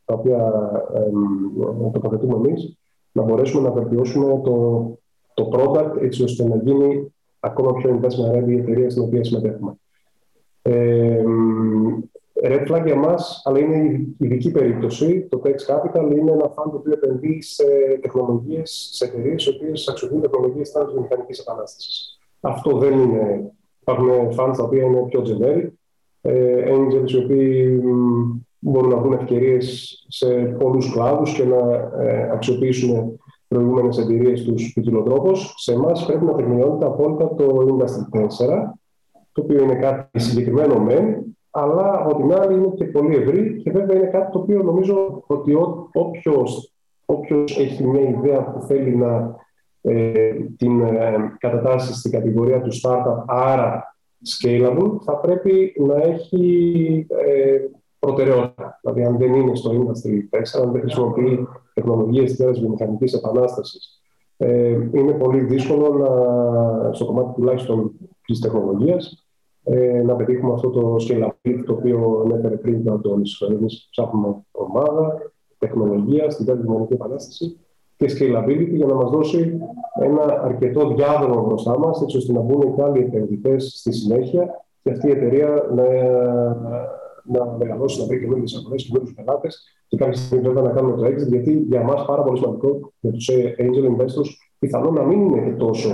[0.06, 0.52] τα οποία
[0.94, 1.10] ε,
[1.91, 2.78] τοποθετούμε εμείς
[3.12, 4.86] να μπορέσουμε να βελτιώσουμε το,
[5.34, 9.76] το product έτσι ώστε να γίνει ακόμα πιο investment ready η εταιρεία στην οποία συμμετέχουμε.
[10.62, 11.24] Ε,
[12.43, 15.27] red flag για μας, αλλά είναι ειδική περίπτωση.
[15.30, 17.63] Το Tex Capital είναι ένα fund που επενδύει σε
[18.01, 22.19] τεχνολογίες, σε εταιρείες οι οποίες αξιοποιούν τεχνολογίες της μηχανικής επανάστασης.
[22.39, 23.51] Αυτό δεν είναι.
[23.80, 25.69] Υπάρχουν funds τα οποία είναι πιο generic,
[26.21, 27.82] ε, angels οι οποίοι
[28.60, 31.58] μπορούν να βρουν ευκαιρίες σε πολλούς κλάδους και να
[32.04, 35.54] ε, αξιοποιήσουν προηγούμενες εταιρείε τους ποικιλοτρόπως.
[35.58, 38.27] Σε εμάς πρέπει να τεκμηριώνεται απόλυτα το Industry 4,
[39.32, 43.72] το οποίο είναι κάτι συγκεκριμένο μεν, αλλά από την άλλη είναι και πολύ ευρύ και
[43.72, 45.54] βέβαια είναι κάτι το οποίο νομίζω ότι
[45.94, 46.74] όποιος,
[47.06, 49.36] όποιος έχει μια ιδέα που θέλει να
[49.82, 57.58] ε, την ε, κατατάσσει στην κατηγορία του startup, άρα scalable, θα πρέπει να έχει ε,
[58.00, 58.80] προτεραιότητα.
[58.82, 64.02] Δηλαδή, αν δεν είναι στο industry 4, αν δεν χρησιμοποιεί τεχνολογίες της βιομηχανικής επανάστασης,
[64.38, 67.92] ε, είναι πολύ δύσκολο να, στο κομμάτι τουλάχιστον
[68.26, 69.21] της τεχνολογίας
[69.63, 73.41] ε, να πετύχουμε αυτό το scalability το οποίο ανέφερε πριν ο Αντώνης.
[73.41, 77.58] Εμείς ψάχνουμε ομάδα, τεχνολογία στην τέτοια δημιουργική επανάσταση
[77.97, 79.60] και scalability για να μας δώσει
[80.00, 84.91] ένα αρκετό διάδρομο μπροστά μας, έτσι ώστε να μπουν και άλλοι επενδυτές στη συνέχεια και
[84.91, 85.84] αυτή η εταιρεία να,
[87.24, 91.06] να μεγαλώσει, να βρει καινούργιες αγορές, καινούριου πελάτες και κάποια στιγμή βέβαια να κάνουμε το
[91.06, 95.41] exit, γιατί για μας πάρα πολύ σημαντικό για τους angel investors πιθανόν να μην είναι
[95.41, 95.89] και τόσο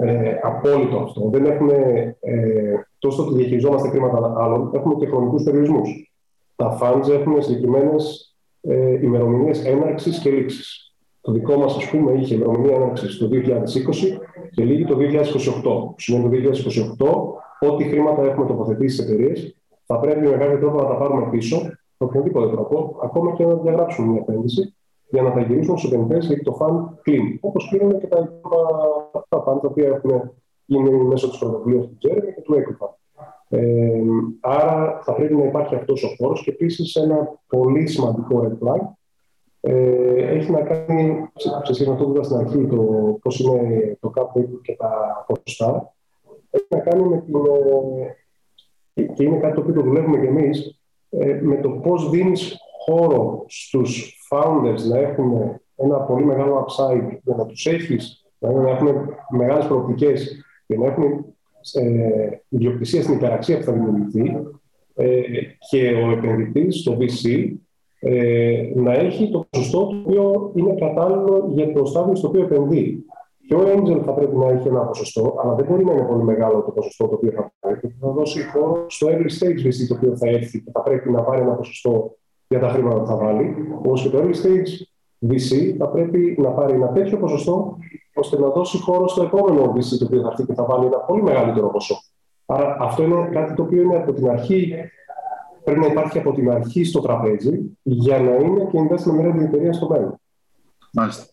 [0.00, 1.28] ε, απόλυτο αυτό.
[1.32, 1.74] Δεν έχουμε
[2.20, 6.12] ε, τόσο ότι διαχειριζόμαστε χρήματα άλλων, έχουμε και χρονικούς περιορισμούς.
[6.56, 10.94] Τα funds έχουν συγκεκριμένες ε, ημερομηνίες έναρξης και λήξης.
[11.20, 14.18] Το δικό μας, ας πούμε, είχε ημερομηνία έναρξης το 2020
[14.50, 15.94] και λήγει το 2028.
[15.96, 16.50] Σημαίνει το
[17.60, 19.56] 2028, ό,τι χρήματα έχουμε τοποθετήσει στι εταιρείες,
[19.86, 21.56] θα πρέπει με κάποιο τρόπο να τα πάρουμε πίσω,
[21.96, 24.74] με οποιοδήποτε τρόπο, ακόμα και να διαγράψουμε μια επένδυση
[25.08, 27.38] για να τα γυρίσουμε στους επενδυτές γιατί το φαν κλείνει.
[27.40, 30.32] Όπως κλείνουν και τα υπόλοιπα τα φαν τα οποία έχουν
[30.66, 32.94] γίνει μέσω της πρωτοβουλία του Τζέρεμι και του Equifax.
[33.48, 34.00] Ε,
[34.40, 38.80] άρα θα πρέπει να υπάρχει αυτός ο χώρος και επίσης ένα πολύ σημαντικό red flag
[39.68, 42.76] ε, έχει να κάνει, σε σχέση με αυτό που είπα στην αρχή, το
[43.22, 45.94] πώς είναι το cap και τα ποσοστά,
[46.50, 47.34] έχει να κάνει με την.
[48.94, 52.56] Ε, και είναι κάτι το οποίο το δουλεύουμε κι εμείς, ε, με το πώς δίνεις
[52.84, 58.88] χώρο στους founders να έχουν ένα πολύ μεγάλο upside για να τους έχεις, να έχουν
[59.30, 61.24] μεγάλες προοπτικές και να έχουν
[61.72, 64.36] ε, ιδιοκτησία στην υπεραξία που θα δημιουργηθεί
[64.94, 65.20] ε,
[65.70, 67.52] και ο επενδυτής, το VC,
[67.98, 73.04] ε, να έχει το ποσοστό το οποίο είναι κατάλληλο για το στάδιο στο οποίο επενδύει.
[73.46, 76.22] Και ο Angel θα πρέπει να έχει ένα ποσοστό, αλλά δεν μπορεί να είναι πολύ
[76.22, 77.80] μεγάλο το ποσοστό το οποίο θα πάρει.
[78.00, 81.22] Θα δώσει χώρο στο early stage VC το οποίο θα έρθει και θα πρέπει να
[81.22, 82.16] πάρει ένα ποσοστό
[82.48, 83.54] για τα χρήματα που θα βάλει.
[83.84, 84.86] Όμως και το early stage
[85.30, 87.78] VC θα πρέπει να πάρει ένα τέτοιο ποσοστό
[88.14, 90.96] ώστε να δώσει χώρο στο επόμενο VC το οποίο θα έρθει και θα βάλει ένα
[90.96, 91.96] πολύ μεγαλύτερο ποσό.
[92.46, 94.74] Άρα αυτό είναι κάτι το οποίο είναι από την αρχή,
[95.64, 99.72] πρέπει να υπάρχει από την αρχή στο τραπέζι για να είναι και investment ready εταιρεία
[99.72, 100.20] στο μέλλον.
[100.92, 101.24] Μάλιστα.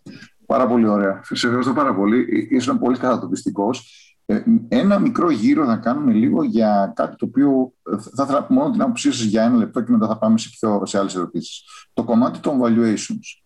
[0.46, 1.22] Πάρα πολύ ωραία.
[1.24, 2.48] Σε ευχαριστώ πάρα πολύ.
[2.50, 3.98] Ήσουν πολύ κατατοπιστικός.
[4.26, 8.72] Ε, ένα μικρό γύρο να κάνουμε λίγο για κάτι το οποίο ε, θα ήθελα μόνο
[8.72, 11.64] την άποψή σας για ένα λεπτό και μετά θα πάμε σε, πιο, σε άλλες ερωτήσεις.
[11.94, 13.43] Το κομμάτι των valuations.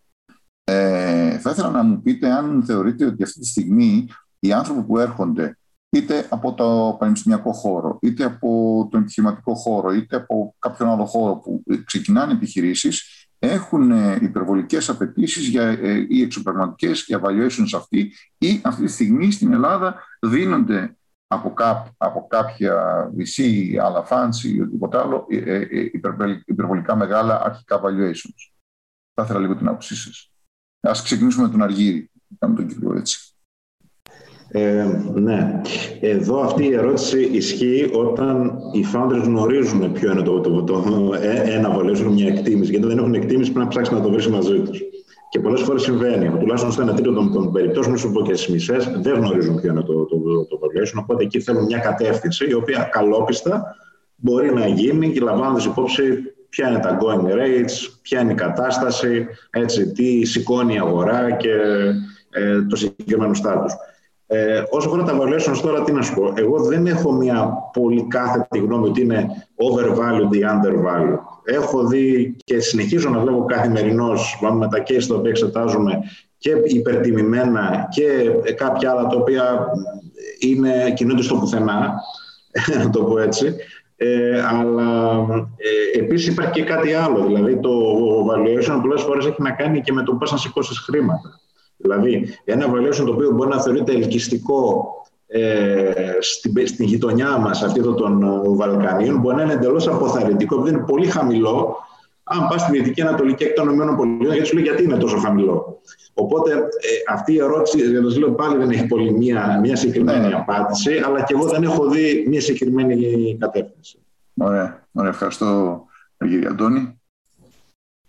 [0.69, 4.07] Ε, θα ήθελα να μου πείτε αν θεωρείτε ότι αυτή τη στιγμή
[4.39, 5.57] οι άνθρωποι που έρχονται
[5.89, 11.35] είτε από το πανεπιστημιακό χώρο, είτε από τον επιχειρηματικό χώρο, είτε από κάποιον άλλο χώρο
[11.35, 18.61] που ξεκινάνε επιχειρήσεις, έχουν ε, υπερβολικές απαιτήσεις για, ε, ή εξωπραγματικές για valuations αυτή ή
[18.63, 23.43] αυτή τη στιγμή στην Ελλάδα δίνονται από, κά, από κάποια VC,
[23.83, 25.65] άλλα funds ή οτιδήποτε άλλο ε,
[26.45, 28.53] υπερβολικά μεγάλα αρχικά valuations.
[29.13, 30.31] Θα ήθελα λίγο την άποψή σας.
[30.79, 32.11] Ας ξεκινήσουμε με τον Αργύρι.
[32.39, 33.31] Κάνουμε τον κύριο έτσι.
[34.49, 35.61] Ε, ναι.
[35.99, 40.83] Εδώ αυτή η ερώτηση ισχύει όταν οι founders γνωρίζουν ποιο είναι το, το, το,
[41.21, 42.71] ε, ένα valuation, μια εκτίμηση.
[42.71, 44.81] Γιατί δεν έχουν εκτίμηση, πρέπει να ψάξει να το βρει μαζί τους.
[45.29, 46.29] Και πολλές φορές συμβαίνει.
[46.39, 49.61] Τουλάχιστον στο ένα τρίτο των, των περιπτώσεων, να σου πω και στις μισές, δεν γνωρίζουν
[49.61, 50.99] ποιο είναι το, το, το, valuation.
[51.01, 53.75] Οπότε εκεί θέλουν μια κατεύθυνση η οποία καλόπιστα
[54.15, 56.03] μπορεί να γίνει και λαμβάνοντας υπόψη
[56.49, 61.51] ποια είναι τα going rates, ποια είναι η κατάσταση, έτσι, τι σηκώνει η αγορά και
[62.29, 63.73] ε, το συγκεκριμένο στάτους.
[64.29, 66.33] Ε, όσο αφορά τα valuations τώρα, τι να σου πω.
[66.35, 71.19] Εγώ δεν έχω μια πολύ κάθετη γνώμη ότι είναι overvalued ή undervalued.
[71.43, 75.99] Έχω δει και συνεχίζω να βλέπω καθημερινώς με τα case τα οποία εξετάζουμε
[76.37, 79.67] και υπερτιμημένα και κάποια άλλα τα οποία
[80.39, 81.93] είναι, κινούνται στο πουθενά,
[82.83, 83.55] να το πω έτσι.
[83.99, 85.19] Ε, αλλά
[85.57, 87.71] ε, επίσης υπάρχει και κάτι άλλο, δηλαδή το
[88.29, 91.39] valuation πολλές φορές έχει να κάνει και με το πώς να σηκώσεις χρήματα.
[91.77, 94.87] Δηλαδή, ένα valuation το οποίο μπορεί να θεωρείται ελκυστικό
[95.27, 100.75] ε, στην, στην γειτονιά μας, αυτή των ε, Βαλκανίων, μπορεί να είναι εντελώς αποθαρρυντικό, επειδή
[100.75, 101.75] είναι πολύ χαμηλό.
[102.29, 105.81] Αν πας στην Δυτική Ανατολική εκ των ΗΠΑ, γιατί σου λέει γιατί είναι τόσο χαμηλό;
[106.13, 110.27] Οπότε ε, αυτή η ερώτηση, για το λέω πάλι, δεν έχει πολύ μία, μία συγκεκριμένη
[110.27, 110.33] ναι.
[110.33, 113.99] απάντηση, αλλά και εγώ δεν έχω δει μία συγκεκριμένη κατεύθυνση.
[114.37, 115.09] Ωραία, ωραία.
[115.09, 115.81] ευχαριστώ,
[116.17, 116.97] κύριε Αντώνη.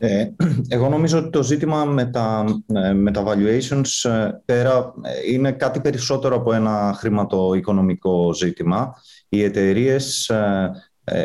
[0.00, 0.28] Ε,
[0.68, 4.94] εγώ νομίζω ότι το ζήτημα με τα, ε, με τα valuations ε, πέρα
[5.30, 8.94] είναι κάτι περισσότερο από ένα χρηματοοικονομικό ζήτημα.
[9.28, 10.30] Οι εταιρείες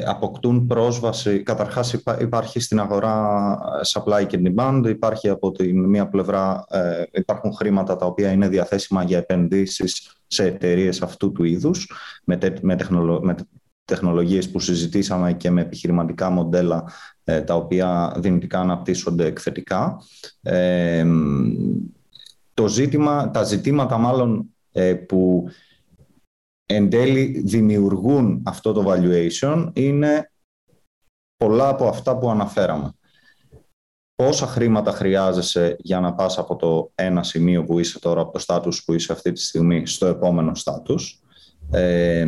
[0.05, 3.57] αποκτούν πρόσβαση, καταρχάς υπάρχει στην αγορά
[3.93, 6.65] supply και demand, υπάρχει από τη μία πλευρά,
[7.11, 11.91] υπάρχουν χρήματα τα οποία είναι διαθέσιμα για επενδύσεις σε εταιρείες αυτού του είδους,
[12.23, 12.77] με, με,
[13.21, 13.35] με
[13.85, 16.83] τεχνολογίες που συζητήσαμε και με επιχειρηματικά μοντέλα
[17.23, 19.97] ε, τα οποία δυνητικά αναπτύσσονται εκθετικά.
[20.41, 21.05] Ε,
[22.53, 25.47] το ζήτημα, τα ζητήματα μάλλον ε, που
[26.75, 30.31] εν τέλει δημιουργούν αυτό το valuation είναι
[31.35, 32.91] πολλά από αυτά που αναφέραμε.
[34.15, 38.39] Πόσα χρήματα χρειάζεσαι για να πας από το ένα σημείο που είσαι τώρα, από το
[38.39, 41.21] στάτους που είσαι αυτή τη στιγμή, στο επόμενο στάτους.
[41.71, 42.27] Ε,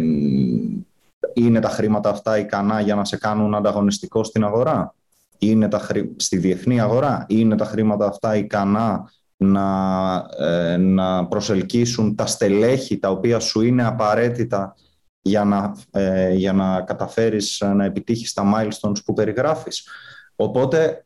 [1.33, 4.95] είναι τα χρήματα αυτά ικανά για να σε κάνουν ανταγωνιστικό στην αγορά,
[5.37, 12.25] είναι τα στη διεθνή αγορά, είναι τα χρήματα αυτά ικανά να, ε, να προσελκύσουν τα
[12.25, 14.75] στελέχη τα οποία σου είναι απαραίτητα
[15.21, 19.87] για να, ε, για να καταφέρεις να επιτύχεις τα milestones που περιγράφεις.
[20.35, 21.05] Οπότε,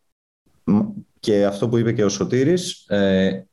[1.20, 3.44] και αυτό που είπε και ο Σωτήρης, ε,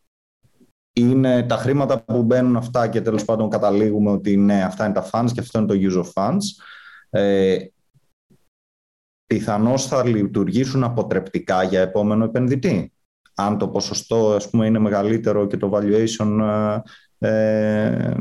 [0.93, 5.11] είναι τα χρήματα που μπαίνουν αυτά και τέλος πάντων καταλήγουμε ότι ναι, αυτά είναι τα
[5.13, 6.43] funds και αυτό είναι το use of funds.
[7.11, 7.67] Ε,
[9.27, 12.93] πιθανώς θα λειτουργήσουν αποτρεπτικά για επόμενο επενδυτή.
[13.39, 16.39] Αν το ποσοστό ας πούμε, είναι μεγαλύτερο και το valuation
[17.19, 18.15] ε, ε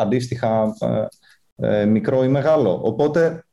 [0.00, 2.80] αντίστοιχα ε, ε, μικρό ή μεγάλο.
[2.82, 3.44] Οπότε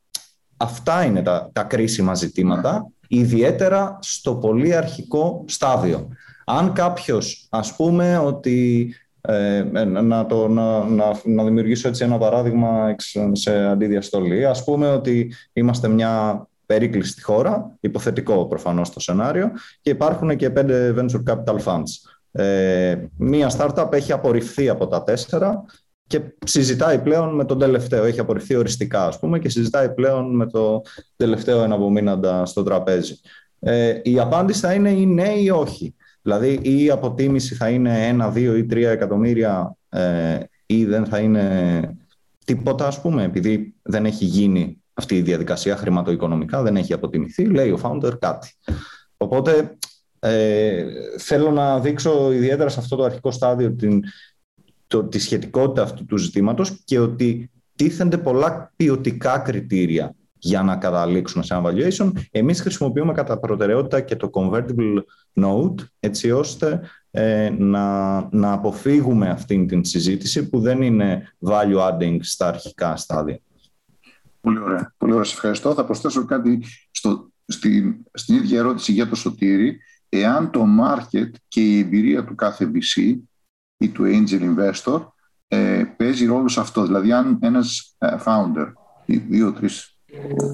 [0.58, 6.08] αυτά είναι τα, τα κρίσιμα ζητήματα, ιδιαίτερα στο πολύ αρχικό στάδιο.
[6.46, 8.90] Αν κάποιος, ας πούμε ότι
[9.22, 12.96] ε, να, το, να, να, να δημιουργήσω έτσι ένα παράδειγμα
[13.32, 14.46] σε αντιδιαστολή.
[14.46, 19.52] Ας πούμε ότι είμαστε μια περίκλειστη χώρα, υποθετικό προφανώς το σενάριο,
[19.82, 22.12] και υπάρχουν και πέντε venture capital funds.
[22.32, 25.66] Ε, μία startup έχει απορριφθεί από τα τέσσερα
[26.08, 28.04] και συζητάει πλέον με τον τελευταίο.
[28.04, 30.82] Έχει απορριφθεί οριστικά, ας πούμε, και συζητάει πλέον με το
[31.16, 33.20] τελευταίο εναπομείναντα στο τραπέζι.
[33.60, 35.96] Ε, η απάντηση θα είναι ή ναι ή όχι.
[36.22, 41.20] Δηλαδή, ή η αποτίμηση θα είναι ένα, δύο ή τρία εκατομμύρια ε, ή δεν θα
[41.20, 41.82] είναι
[42.46, 47.72] τίποτα, ας πούμε, επειδή δεν έχει γίνει αυτή η διαδικασία χρηματοοικονομικά, δεν έχει αποτιμηθεί, λέει
[47.72, 48.54] ο founder κάτι.
[49.18, 49.78] Οπότε,
[50.20, 50.86] ε,
[51.18, 54.02] θέλω να δείξω ιδιαίτερα σε αυτό το αρχικό στάδιο την,
[54.88, 61.44] το, τη σχετικότητα αυτού του ζητήματος και ότι τίθενται πολλά ποιοτικά κριτήρια για να καταλήξουμε
[61.44, 62.12] σε ένα valuation.
[62.32, 65.02] Εμείς χρησιμοποιούμε κατά προτεραιότητα και το convertible
[65.34, 66.82] note, έτσι ώστε
[67.12, 73.40] ε, να, να αποφύγουμε αυτήν την συζήτηση που δεν είναι value adding στα αρχικά στάδια.
[74.42, 74.94] Πολύ ωραία.
[74.98, 75.26] Πολύ ωραία.
[75.26, 75.74] Σε ευχαριστώ.
[75.74, 79.80] Θα προσθέσω κάτι στο, στην, στην ίδια ερώτηση για το Σωτήρι.
[80.10, 83.16] Εάν το market και η εμπειρία του κάθε VC
[83.78, 85.08] ή του angel investor
[85.48, 86.86] ε, παίζει ρόλο σε αυτό.
[86.86, 88.74] Δηλαδή, αν ένας ε, founder
[89.06, 89.98] ή δύο-τρεις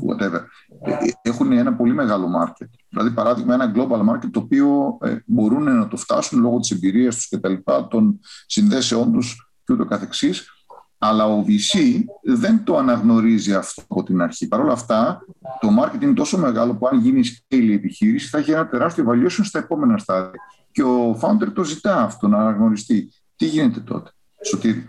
[0.10, 0.42] whatever,
[0.84, 2.68] ε, έχουν ένα πολύ μεγάλο market.
[2.90, 7.16] Δηλαδή, παράδειγμα, ένα global market το οποίο ε, μπορούν να το φτάσουν λόγω της εμπειρίας
[7.16, 10.50] τους και τα λοιπά, των συνδέσεών τους και ούτω καθεξής,
[10.98, 14.48] αλλά ο VC δεν το αναγνωρίζει αυτό από την αρχή.
[14.48, 15.26] Παρ' όλα αυτά,
[15.60, 19.06] το market είναι τόσο μεγάλο που αν γίνει scale η επιχείρηση θα έχει ένα τεράστιο
[19.08, 20.40] valuation στα επόμενα στάδια.
[20.72, 23.12] Και ο founder το ζητά αυτό να αναγνωριστεί.
[23.36, 24.12] Τι γίνεται τότε,
[24.46, 24.88] Σωτήρη;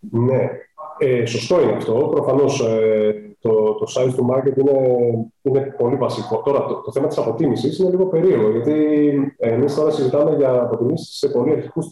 [0.00, 0.48] Ναι,
[0.98, 1.92] ε, σωστό είναι αυτό.
[1.92, 4.98] Προφανώς ε, το, το size του market είναι,
[5.42, 6.42] είναι πολύ βασικό.
[6.44, 8.74] Τώρα, το, το θέμα της αποτίμησης είναι λίγο περίεργο, γιατί
[9.38, 11.30] ε, εμείς τώρα συζητάμε για αποτιμήσεις σε,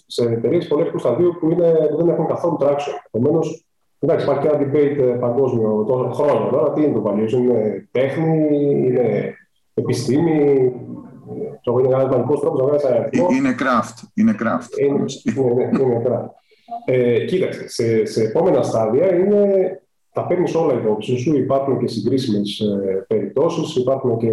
[0.07, 2.95] σε εταιρείες πολύ αρχικού σταδίου που, είναι, που δεν έχουν καθόλου traction.
[3.11, 3.67] Επομένως,
[3.99, 6.73] εντάξει, υπάρχει ένα debate ε, παγκόσμιο τόσο χρόνο τώρα.
[6.73, 8.49] Τι είναι το valuation, είναι τέχνη,
[8.87, 9.35] είναι
[9.75, 10.73] επιστήμη,
[11.63, 13.27] το είναι ένας τρόπος να βγάλεις αριθμό.
[13.31, 14.09] Είναι craft.
[14.15, 14.79] Είναι craft.
[14.79, 15.05] Είναι,
[15.37, 16.29] είναι, είναι craft.
[16.85, 19.43] Ε, κοίταξε, σε, σε επόμενα στάδια είναι,
[20.13, 21.37] τα παίρνεις όλα υπόψη σου.
[21.37, 24.31] Υπάρχουν και συγκρίσιμες ε, περιπτώσεις, υπάρχουν και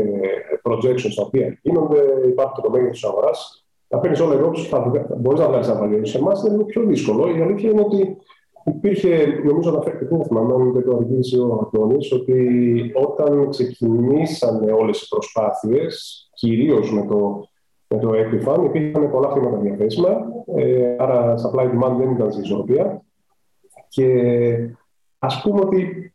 [0.63, 3.65] projections τα οποία γίνονται, υπάρχει και το μέγεθο της αγοράς.
[3.87, 7.37] Τα παίρνεις όλα υπόψη σου, μπορείς να βγάλει ένα Σε εμάς είναι λίγο πιο δύσκολο.
[7.37, 8.17] Η αλήθεια είναι ότι
[8.65, 15.01] υπήρχε, νομίζω αναφέρθηκε πριν, θυμάμαι, αν δεν το αργήσει ο Αντώνης, ότι όταν ξεκινήσανε όλες
[15.01, 17.49] οι προσπάθειες, κυρίως με το
[17.91, 20.09] με το Equifund υπήρχαν πολλά χρήματα διαθέσιμα,
[20.55, 23.01] ε, άρα supply demand δεν ήταν σε ισορροπία
[23.87, 24.07] και
[25.19, 26.13] ας πούμε ότι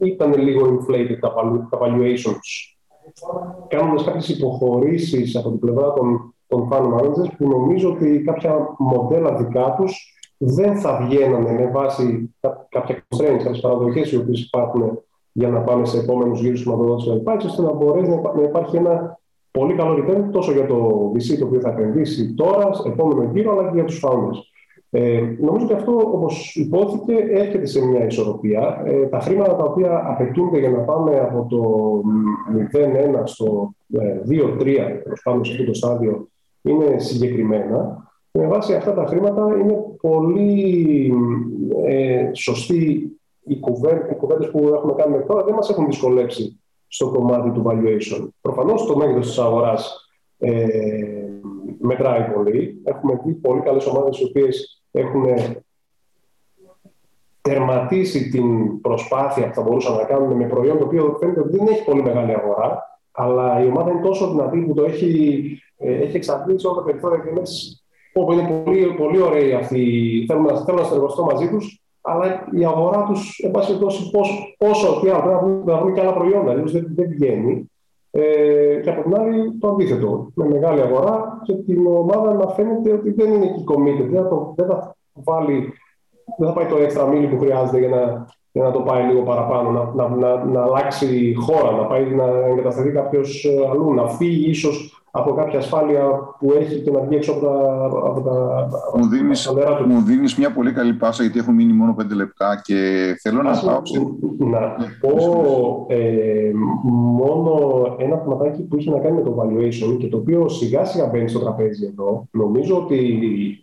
[0.00, 1.34] ήταν λίγο inflated τα,
[1.70, 2.74] τα valuations
[3.68, 9.34] κάνοντας κάποιες υποχωρήσεις από την πλευρά των, των fund managers που νομίζω ότι κάποια μοντέλα
[9.34, 12.34] δικά τους δεν θα βγαίνανε με βάση
[12.68, 17.28] κάποια constraints, κάποιες παραδοχές οι οποίες υπάρχουν για να πάμε σε επόμενους γύρους χρηματοδότησης κλπ.
[17.28, 19.18] ώστε να μπορέσει να υπάρχει ένα
[19.58, 23.68] πολύ καλό return τόσο για το VC το οποίο θα επενδύσει τώρα, επόμενο γύρο, αλλά
[23.68, 24.38] και για τους founders.
[24.90, 28.82] Ε, νομίζω ότι αυτό, όπως υπόθηκε, έρχεται σε μια ισορροπία.
[28.84, 31.62] Ε, τα χρήματα τα οποία απαιτούνται για να πάμε από το
[33.20, 33.74] 0-1 στο
[34.28, 36.28] 2-3, ε, πάνω σε αυτό το στάδιο,
[36.62, 38.04] είναι συγκεκριμένα.
[38.30, 41.12] Με βάση αυτά τα χρήματα είναι πολύ
[41.86, 43.10] ε, σωστή
[43.44, 45.44] οι κουβέντες που έχουμε κάνει μέχρι τώρα.
[45.44, 48.28] Δεν μας έχουν δυσκολέψει στο κομμάτι του valuation.
[48.40, 50.66] Προφανώς το μέγεθος της αγοράς ε,
[51.78, 52.80] μετράει πολύ.
[52.84, 55.24] Έχουμε δει πολύ καλές ομάδες οι οποίες έχουν
[57.40, 61.66] τερματίσει την προσπάθεια που θα μπορούσαν να κάνουν με προϊόν το οποίο φαίνεται ότι δεν
[61.66, 65.42] έχει πολύ μεγάλη αγορά, αλλά η ομάδα είναι τόσο δυνατή που το έχει,
[65.76, 70.44] ε, έχει εξαντλήσει όλα τα περιθώρια και λες, όπου είναι πολύ, πολύ ωραίοι αυτοί, θέλουν
[70.44, 74.12] να, θέλουν να συνεργαστώ μαζί τους, αλλά η αγορά τους, εν πάση περιπτώσει,
[74.58, 77.70] όσο και άλλο, πρέπει να βρουν και άλλα προϊόντα, αλλιώ δεν, δεν βγαίνει.
[78.10, 82.92] Ε, και από την άλλη το αντίθετο, με μεγάλη αγορά και την ομάδα να φαίνεται
[82.92, 85.72] ότι δεν είναι εκεί committed, δεν θα, το, δεν θα βάλει,
[86.38, 88.26] δεν θα πάει το έξτρα μίλι που χρειάζεται για να,
[88.56, 92.24] για να το πάει λίγο παραπάνω, να, να, να, να αλλάξει χώρα, να πάει να
[92.24, 96.04] εγκατασταθεί κάποιος αλλού, να φύγει ίσως από κάποια ασφάλεια
[96.38, 99.86] που έχει και να βγει έξω από τα, από τα, μου δίνεις, του.
[99.86, 102.74] Μου δίνεις μια πολύ καλή πάσα γιατί έχω μείνει μόνο πέντε λεπτά και
[103.22, 103.82] θέλω να πάω.
[104.38, 106.50] Να πω ε,
[106.92, 107.54] μόνο
[107.98, 111.28] ένα πραγματάκι που είχε να κάνει με το valuation και το οποίο σιγά σιγά μπαίνει
[111.28, 112.28] στο τραπέζι εδώ.
[112.30, 112.98] Νομίζω ότι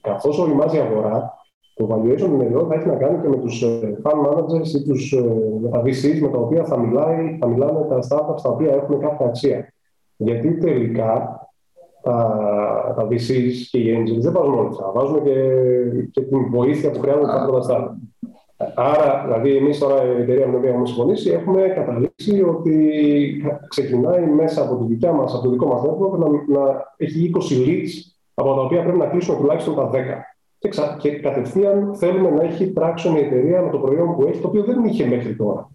[0.02, 1.43] καθώς οριμάζει η αγορά,
[1.76, 5.12] το valuation των θα έχει να κάνει και με τους ε, fund managers ή τους,
[5.12, 5.24] ε,
[5.62, 9.00] με τα VCs με τα οποία θα, μιλάει, θα μιλάνε τα startups τα οποία έχουν
[9.00, 9.74] κάποια αξία.
[10.16, 11.40] Γιατί τελικά
[12.02, 14.92] τα, τα VCs και οι angels δεν βάζουν όλα αυτά.
[14.94, 15.34] Βάζουν και,
[16.12, 18.24] και την βοήθεια που χρειάζονται τα πρώτα startup.
[18.76, 23.02] Άρα, δηλαδή, εμείς τώρα η εταιρεία με την οποία έχουμε συμφωνήσει έχουμε καταλήξει ότι
[23.68, 27.68] ξεκινάει μέσα από τη δικιά μας, από το δικό μας network να, να έχει 20
[27.68, 27.90] leads
[28.34, 29.94] από τα οποία πρέπει να κλείσουμε τουλάχιστον τα 10.
[30.64, 30.98] Και, ξα...
[31.00, 34.64] και κατευθείαν θέλουμε να έχει traction η εταιρεία με το προϊόν που έχει, το οποίο
[34.64, 35.70] δεν είχε μέχρι τώρα.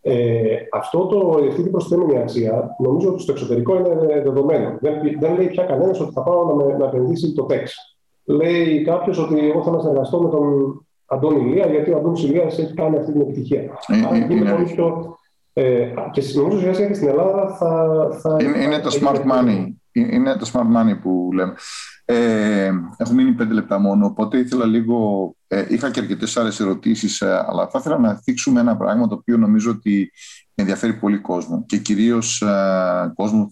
[0.00, 4.78] Ε, αυτό το, αυτή την προσθέμενη αξία νομίζω ότι στο εξωτερικό είναι δεδομένο.
[4.80, 7.74] Δεν, δεν λέει πια κανένας ότι θα πάω να, να επενδύσει το τεξ.
[8.24, 12.42] Λέει κάποιος ότι εγώ θα να συνεργαστώ με τον Αντώνη Ηλία, γιατί ο Αντώνης Ηλία
[12.42, 13.60] έχει κάνει αυτή την επιτυχία.
[13.60, 15.16] Ε, Άρα είναι πολύ πιο.
[15.52, 18.08] Ε, και νομίζω ότι και στην Ελλάδα θα.
[18.20, 19.66] θα είναι, είναι το smart money.
[19.92, 21.54] Είναι το smart money που λέμε.
[22.12, 25.34] Ε, έχω μείνει πέντε λεπτά μόνο, οπότε ήθελα λίγο.
[25.46, 29.14] Ε, είχα και αρκετές άλλες ερωτήσεις, ε, αλλά θα ήθελα να θίξουμε ένα πράγμα το
[29.14, 30.12] οποίο νομίζω ότι
[30.54, 33.48] ενδιαφέρει πολύ κόσμο και κυρίως ε, κόσμο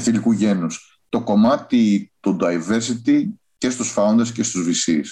[0.00, 1.00] θηλυκού γένους.
[1.08, 3.24] Το κομμάτι του diversity
[3.58, 5.06] και στους founders και στους VCs.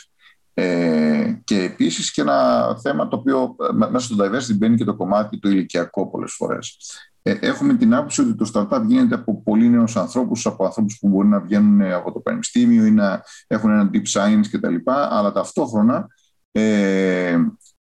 [0.55, 4.97] Ε, και επίσης και ένα θέμα το οποίο ε, μέσα στο diversity μπαίνει και το
[4.97, 6.79] κομμάτι το ηλικιακό πολλές φορές.
[7.27, 11.09] Ε, έχουμε την άποψη ότι το startup γίνεται από πολύ νέους ανθρώπους, από ανθρώπους που
[11.09, 14.75] μπορεί να βγαίνουν από το πανεπιστήμιο ή να έχουν ένα deep science κτλ.
[14.85, 16.07] Αλλά ταυτόχρονα
[16.53, 17.39] ε,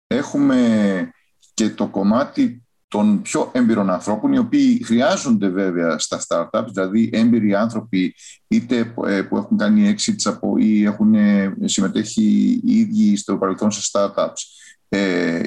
[0.06, 0.58] έχουμε
[1.54, 7.54] και το κομμάτι των πιο έμπειρων ανθρώπων, οι οποίοι χρειάζονται βέβαια στα startups, δηλαδή έμπειροι
[7.54, 8.14] άνθρωποι
[8.48, 11.14] είτε ε, που έχουν κάνει exits από ή έχουν
[11.64, 14.68] συμμετέχει οι ίδιοι στο παρελθόν σε startups,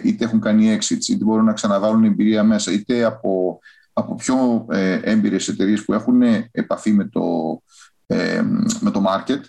[0.04, 3.60] είτε έχουν κάνει exits, είτε μπορούν να ξαναβάλουν εμπειρία μέσα, είτε από
[3.98, 6.22] από πιο ε, έμπειρες εταιρείες που έχουν
[6.52, 7.22] επαφή με το,
[8.06, 8.42] ε,
[8.80, 9.40] με το market.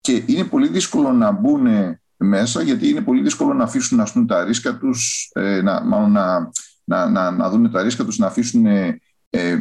[0.00, 1.66] Και είναι πολύ δύσκολο να μπουν
[2.16, 6.12] μέσα γιατί είναι πολύ δύσκολο να αφήσουν ας πούμε, τα ρίσκα τους, ε, να, μάλλον
[6.12, 6.50] να,
[6.84, 9.56] να, να, να δουν τα ρίσκα τους, να αφήσουν ε, ε,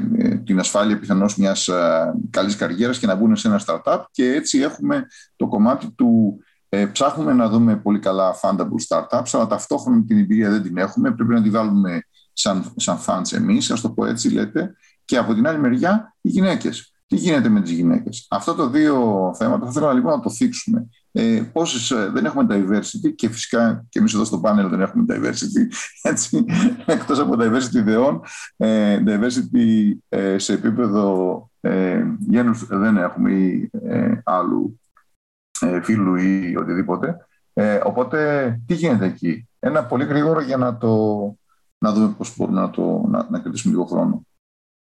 [0.45, 4.03] την ασφάλεια πιθανώς μιας ε, καλής καριέρας και να μπουν σε ένα startup.
[4.11, 9.47] Και έτσι έχουμε το κομμάτι του ε, ψάχνουμε να δούμε πολύ καλά fundable startups αλλά
[9.47, 12.03] ταυτόχρονα την εμπειρία δεν την έχουμε, πρέπει να τη βάλουμε
[12.35, 14.75] σαν, σαν fans εμείς, ας το πω έτσι λέτε,
[15.05, 16.89] και από την άλλη μεριά οι γυναίκες.
[17.07, 20.87] Τι γίνεται με τις γυναίκες; Αυτό το δύο θέματα θα ήθελα λοιπόν να το θίξουμε.
[21.11, 25.05] Ε, πόσες, ε, δεν έχουμε diversity και φυσικά και εμείς εδώ στο πάνελ δεν έχουμε
[25.09, 25.73] diversity,
[26.11, 26.45] έτσι,
[26.85, 28.21] εκτός από diversity ιδεών,
[28.57, 34.79] ε, diversity ε, σε επίπεδο ε, γένους δεν έχουμε ή ε, άλλου
[35.59, 37.17] ε, φίλου ή οτιδήποτε.
[37.53, 41.37] Ε, οπότε τι γίνεται εκεί; Ένα πολύ γρήγορο για να το
[41.85, 44.25] να δούμε πώς μπορούμε να, το, να, να κρατήσουμε λίγο χρόνο.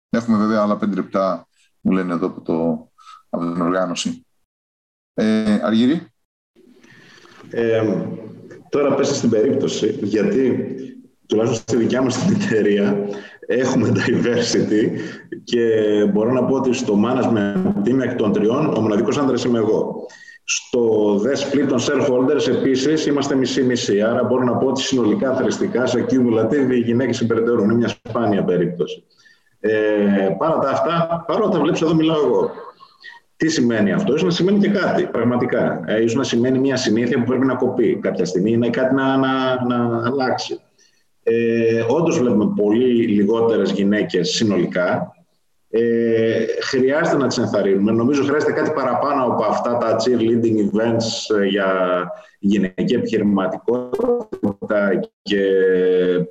[0.10, 1.48] Έχουμε βέβαια άλλα πέντε λεπτά,
[1.82, 2.90] μου λένε εδώ από, το,
[3.30, 4.26] από την οργάνωση.
[5.14, 6.08] Ε, Αργύρη.
[7.50, 7.98] Ε,
[8.70, 10.66] τώρα πέσα στην περίπτωση, γιατί
[11.28, 13.08] τουλάχιστον στη δικιά μας την εταιρεία
[13.48, 15.00] έχουμε diversity
[15.44, 15.66] και
[16.14, 20.06] μπορώ να πω ότι στο management team εκ των τριών ο μοναδικός άντρας είμαι εγώ.
[20.52, 24.02] Στο The Split των shareholders επίσης είμαστε μισή-μισή.
[24.02, 27.64] Άρα μπορώ να πω ότι συνολικά θρηστικά σε cumulative οι γυναίκες υπηρετέρουν.
[27.64, 29.04] Είναι μια σπάνια περίπτωση.
[29.60, 29.72] Ε,
[30.38, 32.52] παρά τα αυτά, παρότι τα βλέπεις εδώ μιλάω εγώ.
[33.36, 35.84] Τι σημαίνει αυτό, ίσως να σημαίνει και κάτι, πραγματικά.
[35.86, 39.18] Ε, ίσως να σημαίνει μια συνήθεια που πρέπει να κοπεί κάποια στιγμή, ή κάτι να,
[39.18, 40.60] να, να αλλάξει.
[41.24, 45.14] Ε, όντως βλέπουμε πολύ λιγότερες γυναίκες συνολικά,
[45.72, 47.92] ε, χρειάζεται να τις ενθαρρύνουμε.
[47.92, 51.68] Νομίζω χρειάζεται κάτι παραπάνω από αυτά τα cheerleading events ε, για
[52.40, 55.42] γυναική επιχειρηματικότητα και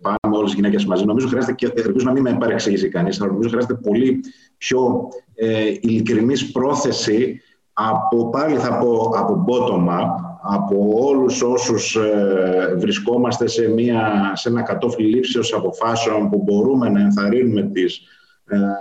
[0.00, 1.04] πάμε όλες οι γυναίκες μαζί.
[1.04, 4.20] Νομίζω χρειάζεται και ελπίζω να μην με παρεξηγήσει κανείς, αλλά νομίζω χρειάζεται πολύ
[4.56, 7.40] πιο ε, ειλικρινής πρόθεση
[7.72, 10.10] από, πάλι θα πω, από bottom-up,
[10.42, 17.00] από όλους όσους ε, βρισκόμαστε σε, μια, σε ένα κατόφλι λήψεως αποφάσεων που μπορούμε να
[17.00, 18.00] ενθαρρύνουμε τις ε,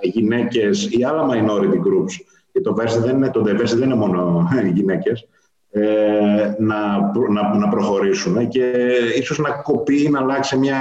[0.01, 2.13] γυναίκες ή άλλα minority groups,
[2.51, 5.27] και το diversity δεν είναι, το diversity δεν είναι μόνο γυναίκες,
[5.69, 6.97] ε, να,
[7.29, 8.71] να, να προχωρήσουν και
[9.17, 10.77] ίσως να κοπεί, να αλλάξει μια,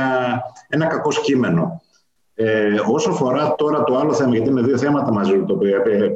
[0.69, 1.81] ένα κακό κείμενο.
[2.39, 5.55] Ε, όσο αφορά τώρα το άλλο θέμα, γιατί είναι δύο θέματα μαζί το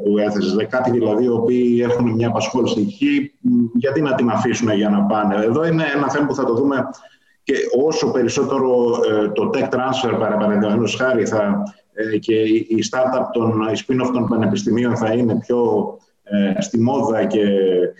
[0.03, 3.31] που έθεσες, κάποιοι δηλαδή οι οποίοι έχουν μια απασχόληση εκεί,
[3.73, 5.35] γιατί να την αφήσουν για να πάνε.
[5.35, 6.89] Εδώ είναι ένα θέμα που θα το δούμε
[7.43, 7.53] και
[7.85, 11.80] όσο περισσότερο ε, το tech transfer, παραδείγματο χάρη, θα, ε,
[12.19, 15.91] και η startup των η spin-off των πανεπιστημίων θα είναι πιο
[16.23, 17.45] ε, στη μόδα και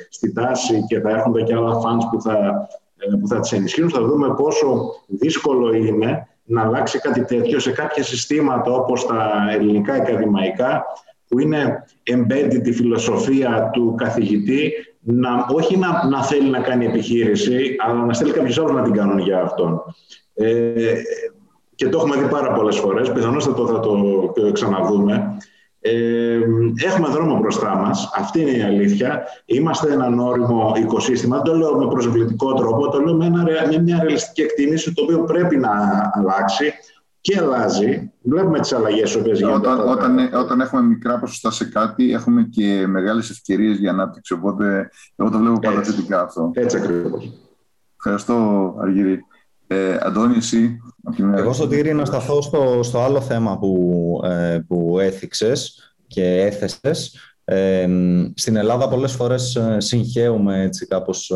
[0.10, 2.68] στη τάση και θα έρχονται και άλλα funds που θα,
[2.98, 7.72] ε, που θα τις ενισχύουν, θα δούμε πόσο δύσκολο είναι να αλλάξει κάτι τέτοιο σε
[7.72, 10.84] κάποια συστήματα όπως τα ελληνικά ακαδημαϊκά
[11.28, 17.76] που είναι embedded η φιλοσοφία του καθηγητή να, όχι να, να θέλει να κάνει επιχείρηση
[17.86, 19.82] αλλά να στέλνει κάποιους άλλους να την κάνουν για αυτόν.
[20.34, 20.94] Ε,
[21.82, 25.38] και το έχουμε δει πάρα πολλές φορές, πιθανώς θα το, θα το ξαναδούμε.
[25.80, 26.40] Ε,
[26.86, 29.24] έχουμε δρόμο μπροστά μας, αυτή είναι η αλήθεια.
[29.46, 33.82] Είμαστε ένα όριμο οικοσύστημα, δεν το λέω με προσβλητικό τρόπο, το λέω με, ένα, με
[33.82, 35.70] μια ρεαλιστική εκτίμηση το οποίο πρέπει να
[36.14, 36.74] αλλάξει
[37.22, 38.12] και αλλάζει.
[38.22, 39.70] Βλέπουμε τις αλλαγές οποίες γίνονται.
[39.70, 44.90] Όταν, όταν, όταν έχουμε μικρά ποσοστά σε κάτι, έχουμε και μεγάλες ευκαιρίες για ανάπτυξη, οπότε
[45.16, 46.52] εγώ το βλέπω πάντα θετικά αυτό.
[46.54, 47.32] Έτσι ακριβώς.
[47.96, 49.26] Ευχαριστώ, Αργύρη.
[49.74, 50.78] Ε, Αντώνη, εσύ.
[51.36, 57.18] Εγώ στο Τύρι να σταθώ στο, στο άλλο θέμα που, ε, που έθιξες και έθεσες.
[57.44, 57.88] Ε,
[58.34, 61.32] στην Ελλάδα πολλές φορές ε, συγχαίουμε έτσι κάπως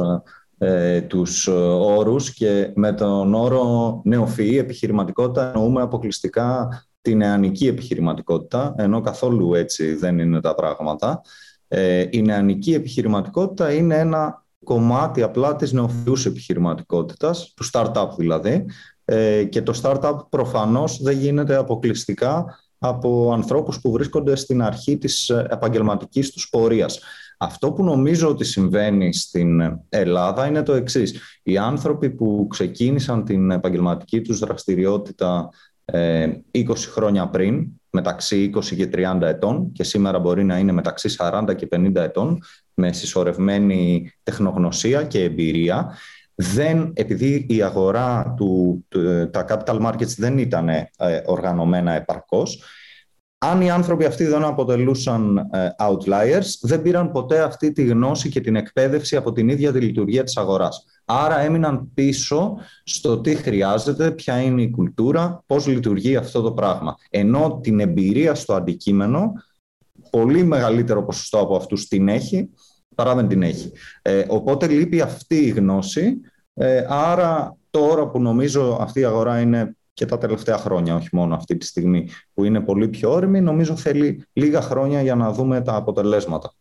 [0.58, 1.48] ε, τους
[1.80, 6.70] όρους και με τον όρο νεοφυή επιχειρηματικότητα εννοούμε αποκλειστικά
[7.02, 11.22] την νεανική επιχειρηματικότητα, ενώ καθόλου έτσι δεν είναι τα πράγματα.
[11.68, 18.66] Ε, η νεανική επιχειρηματικότητα είναι ένα κομμάτι απλά της νεοφυούς επιχειρηματικότητας, του startup δηλαδή,
[19.06, 22.46] ε, και το startup προφανώς δεν γίνεται αποκλειστικά
[22.78, 27.00] από ανθρώπους που βρίσκονται στην αρχή της επαγγελματικής τους πορείας.
[27.38, 31.20] Αυτό που νομίζω ότι συμβαίνει στην Ελλάδα είναι το εξής.
[31.44, 35.50] Οι άνθρωποι που ξεκίνησαν την επαγγελματική τους δραστηριότητα
[35.86, 41.16] 20 ε, χρόνια πριν, μεταξύ 20 και 30 ετών και σήμερα μπορεί να είναι μεταξύ
[41.18, 42.40] 40 και 50 ετών
[42.76, 45.98] με συσσωρευμένη τεχνογνωσία και εμπειρία
[46.36, 48.86] δεν, επειδή η αγορά του,
[49.32, 50.90] τα capital markets δεν ήταν ε,
[51.26, 52.64] οργανωμένα επαρκώς,
[53.38, 58.42] αν οι άνθρωποι αυτοί δεν αποτελούσαν ε, outliers, δεν πήραν ποτέ αυτή τη γνώση και
[58.42, 60.86] την εκπαίδευση από την ίδια τη λειτουργία της αγοράς.
[61.06, 66.96] Άρα έμειναν πίσω στο τι χρειάζεται, ποια είναι η κουλτούρα, πώς λειτουργεί αυτό το πράγμα.
[67.10, 69.34] Ενώ την εμπειρία στο αντικείμενο,
[70.16, 72.50] πολύ μεγαλύτερο ποσοστό από αυτούς την έχει,
[72.96, 73.72] παρά δεν την έχει.
[74.02, 76.22] Ε, οπότε λείπει αυτή η γνώση,
[76.54, 81.36] ε, άρα τώρα που νομίζω αυτή η αγορά είναι και τα τελευταία χρόνια, όχι μόνο
[81.36, 85.62] αυτή τη στιγμή που είναι πολύ πιο όρημη, νομίζω θέλει λίγα χρόνια για να δούμε
[85.62, 86.54] τα αποτελέσματα.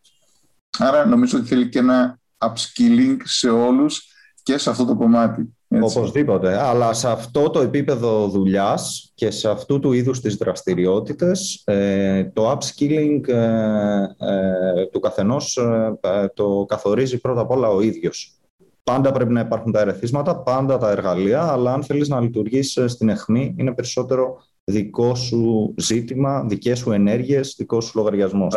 [0.79, 5.57] Άρα νομίζω ότι θέλει και ένα upskilling σε όλους και σε αυτό το κομμάτι.
[5.77, 5.99] Έτσι.
[5.99, 6.63] Οπωσδήποτε.
[6.63, 12.51] Αλλά σε αυτό το επίπεδο δουλειάς και σε αυτού του είδους τις δραστηριότητες, ε, το
[12.51, 13.35] upskilling ε,
[14.19, 15.59] ε, του καθενός
[16.35, 18.34] το καθορίζει πρώτα απ' όλα ο ίδιος.
[18.85, 23.09] Πάντα πρέπει να υπάρχουν τα ερεθίσματα, πάντα τα εργαλεία, αλλά αν θέλεις να λειτουργείς στην
[23.09, 28.55] αιχμή, είναι περισσότερο δικό σου ζήτημα, δικές σου ενέργειες, δικός σου λογαριασμός.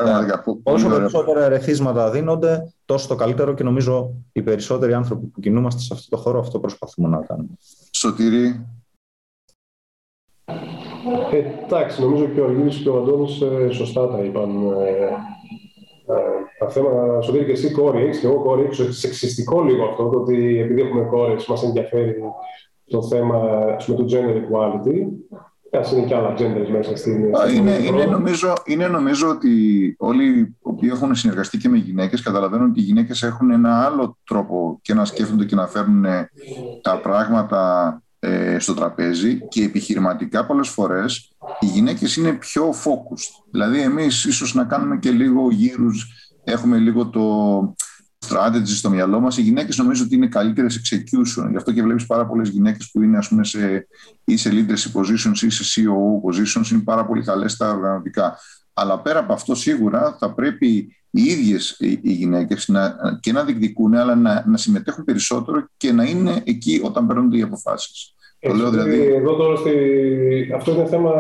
[0.64, 5.94] Όσο περισσότερα ερεθίσματα δίνονται, τόσο το καλύτερο και νομίζω οι περισσότεροι άνθρωποι που κινούμαστε σε
[5.94, 7.50] αυτό το χώρο αυτό προσπαθούμε να κάνουμε.
[7.92, 8.66] Σωτήρη.
[11.32, 14.50] Ε, εντάξει, νομίζω και ο Αργύρης και ο Αντώνης ε, σωστά τα είπαν.
[16.10, 16.18] Ε, ε,
[16.60, 18.92] τα θέματα, Σωτήρη και εσύ κόρη έχεις και εγώ κόρη έχω.
[18.92, 22.16] Σεξιστικό λίγο αυτό, το ότι επειδή έχουμε κόρες μας ενδιαφέρει
[22.86, 23.40] το θέμα
[23.88, 25.08] με το gender equality
[25.94, 26.34] είναι και άλλα
[26.72, 27.34] μέσα στην.
[27.56, 32.70] Είναι, είναι, νομίζω, είναι νομίζω ότι όλοι οι οποίοι έχουν συνεργαστεί και με γυναίκες καταλαβαίνουν
[32.70, 36.06] ότι οι γυναίκες έχουν ένα άλλο τρόπο και να σκέφτονται και να φέρνουν
[36.82, 43.44] τα πράγματα ε, στο τραπέζι και επιχειρηματικά πολλές φορές οι γυναίκες είναι πιο focused.
[43.52, 46.08] Δηλαδή, εμείς ίσως να κάνουμε και λίγο γύρους,
[46.44, 47.76] έχουμε λίγο το
[48.28, 49.38] strategy στο μυαλό μας.
[49.38, 51.50] Οι γυναίκες νομίζω ότι είναι καλύτερες execution.
[51.50, 53.88] Γι' αυτό και βλέπεις πάρα πολλές γυναίκες που είναι ας πούμε, σε,
[54.24, 58.38] ή σε leadership positions ή σε CEO positions, είναι πάρα πολύ καλές στα οργανωτικά.
[58.74, 63.94] Αλλά πέρα από αυτό, σίγουρα θα πρέπει οι ίδιες οι γυναίκες να, και να διεκδικούν,
[63.94, 68.16] αλλά να, να συμμετέχουν περισσότερο και να είναι εκεί όταν παίρνονται οι αποφάσεις.
[68.40, 69.02] Το λέω δηλαδή...
[69.02, 69.72] Εδώ τώρα στη...
[70.56, 71.12] Αυτό είναι θέμα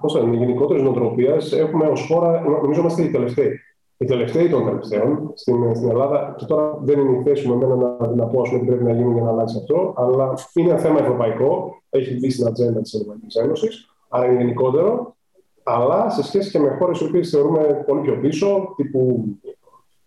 [0.00, 1.52] πώς είναι, γενικότερης νοοτροπίας.
[1.52, 3.60] Έχουμε ως χώρα, νομίζω είμαστε οι τελευταίοι
[4.00, 7.76] οι τελευταίοι των τελευταίων στην, στην Ελλάδα, και τώρα δεν είναι η θέση μου εμένα
[7.76, 10.78] να, να πω πούμε, τι πρέπει να γίνει για να αλλάξει αυτό, αλλά είναι ένα
[10.78, 15.16] θέμα ευρωπαϊκό, έχει μπει στην ατζέντα της Ευρωπαϊκής Ένωσης, άρα είναι γενικότερο,
[15.68, 19.24] αλλά σε σχέση και με χώρες οι οποίες θεωρούμε πολύ πιο πίσω, τύπου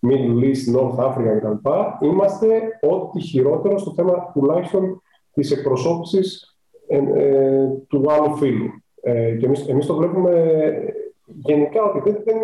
[0.08, 1.70] Middle East, North Africa κτλ.,
[2.06, 2.48] είμαστε
[2.82, 5.02] ό,τι χειρότερο στο θέμα τουλάχιστον
[5.34, 6.58] της εκπροσώπησης
[6.88, 8.70] ε, ε, του άλλου φίλου.
[9.02, 10.64] Ε, και εμείς, εμείς το βλέπουμε
[11.26, 12.38] γενικά ότι δεν, δεν,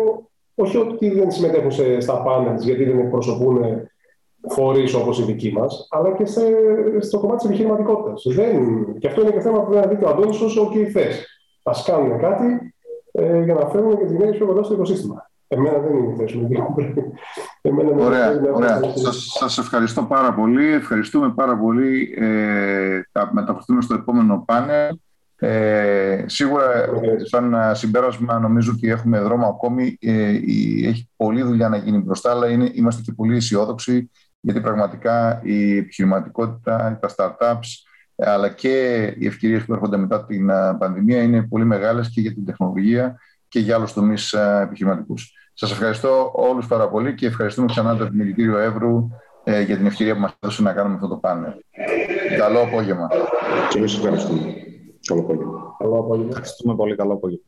[0.54, 3.62] όχι ότι δεν συμμετέχουν σε, στα πάνελ γιατί δεν εκπροσωπούν
[4.48, 6.42] φορείς όπως οι δικοί μας, αλλά και σε,
[7.00, 8.22] στο κομμάτι της επιχειρηματικότητας.
[8.98, 11.26] Και αυτό είναι και θέμα που δεν δει ο Αντώνης όσο και οι θες.
[11.62, 12.74] Α κάνουν κάτι
[13.18, 15.30] ε, για να φέρουν και τι γυναίκε πιο κοντά στο οικοσύστημα.
[15.48, 16.48] Εμένα δεν είναι η θέση μου.
[18.00, 18.80] ωραία, ωραία.
[19.38, 20.72] Σας, ευχαριστώ πάρα πολύ.
[20.72, 22.14] Ευχαριστούμε πάρα πολύ.
[22.16, 24.96] Ε, θα μεταφερθούμε στο επόμενο πάνελ.
[25.40, 26.64] Ε, σίγουρα,
[27.22, 29.96] σαν συμπέρασμα, νομίζω ότι έχουμε δρόμο ακόμη.
[30.00, 30.28] Ε,
[30.88, 34.10] έχει πολλή δουλειά να γίνει μπροστά, αλλά είναι, είμαστε και πολύ αισιόδοξοι,
[34.40, 37.87] γιατί πραγματικά η επιχειρηματικότητα, τα startups,
[38.18, 40.46] αλλά και οι ευκαιρίες που έρχονται μετά την
[40.78, 45.32] πανδημία είναι πολύ μεγάλες και για την τεχνολογία και για άλλους τομείς επιχειρηματικούς.
[45.54, 49.08] Σας ευχαριστώ όλους πάρα πολύ και ευχαριστούμε ξανά το Επιμελητήριο Εύρου
[49.44, 51.52] ε, για την ευκαιρία που μας έδωσε να κάνουμε αυτό το πάνελ.
[52.38, 53.08] Καλό απόγευμα.
[53.70, 54.54] Και εμείς ευχαριστούμε.
[55.06, 55.76] Καλό απόγευμα.
[55.78, 56.28] Καλό απόγευμα.
[56.28, 56.96] Ευχαριστούμε πολύ.
[56.96, 57.44] Καλό απόγευμα.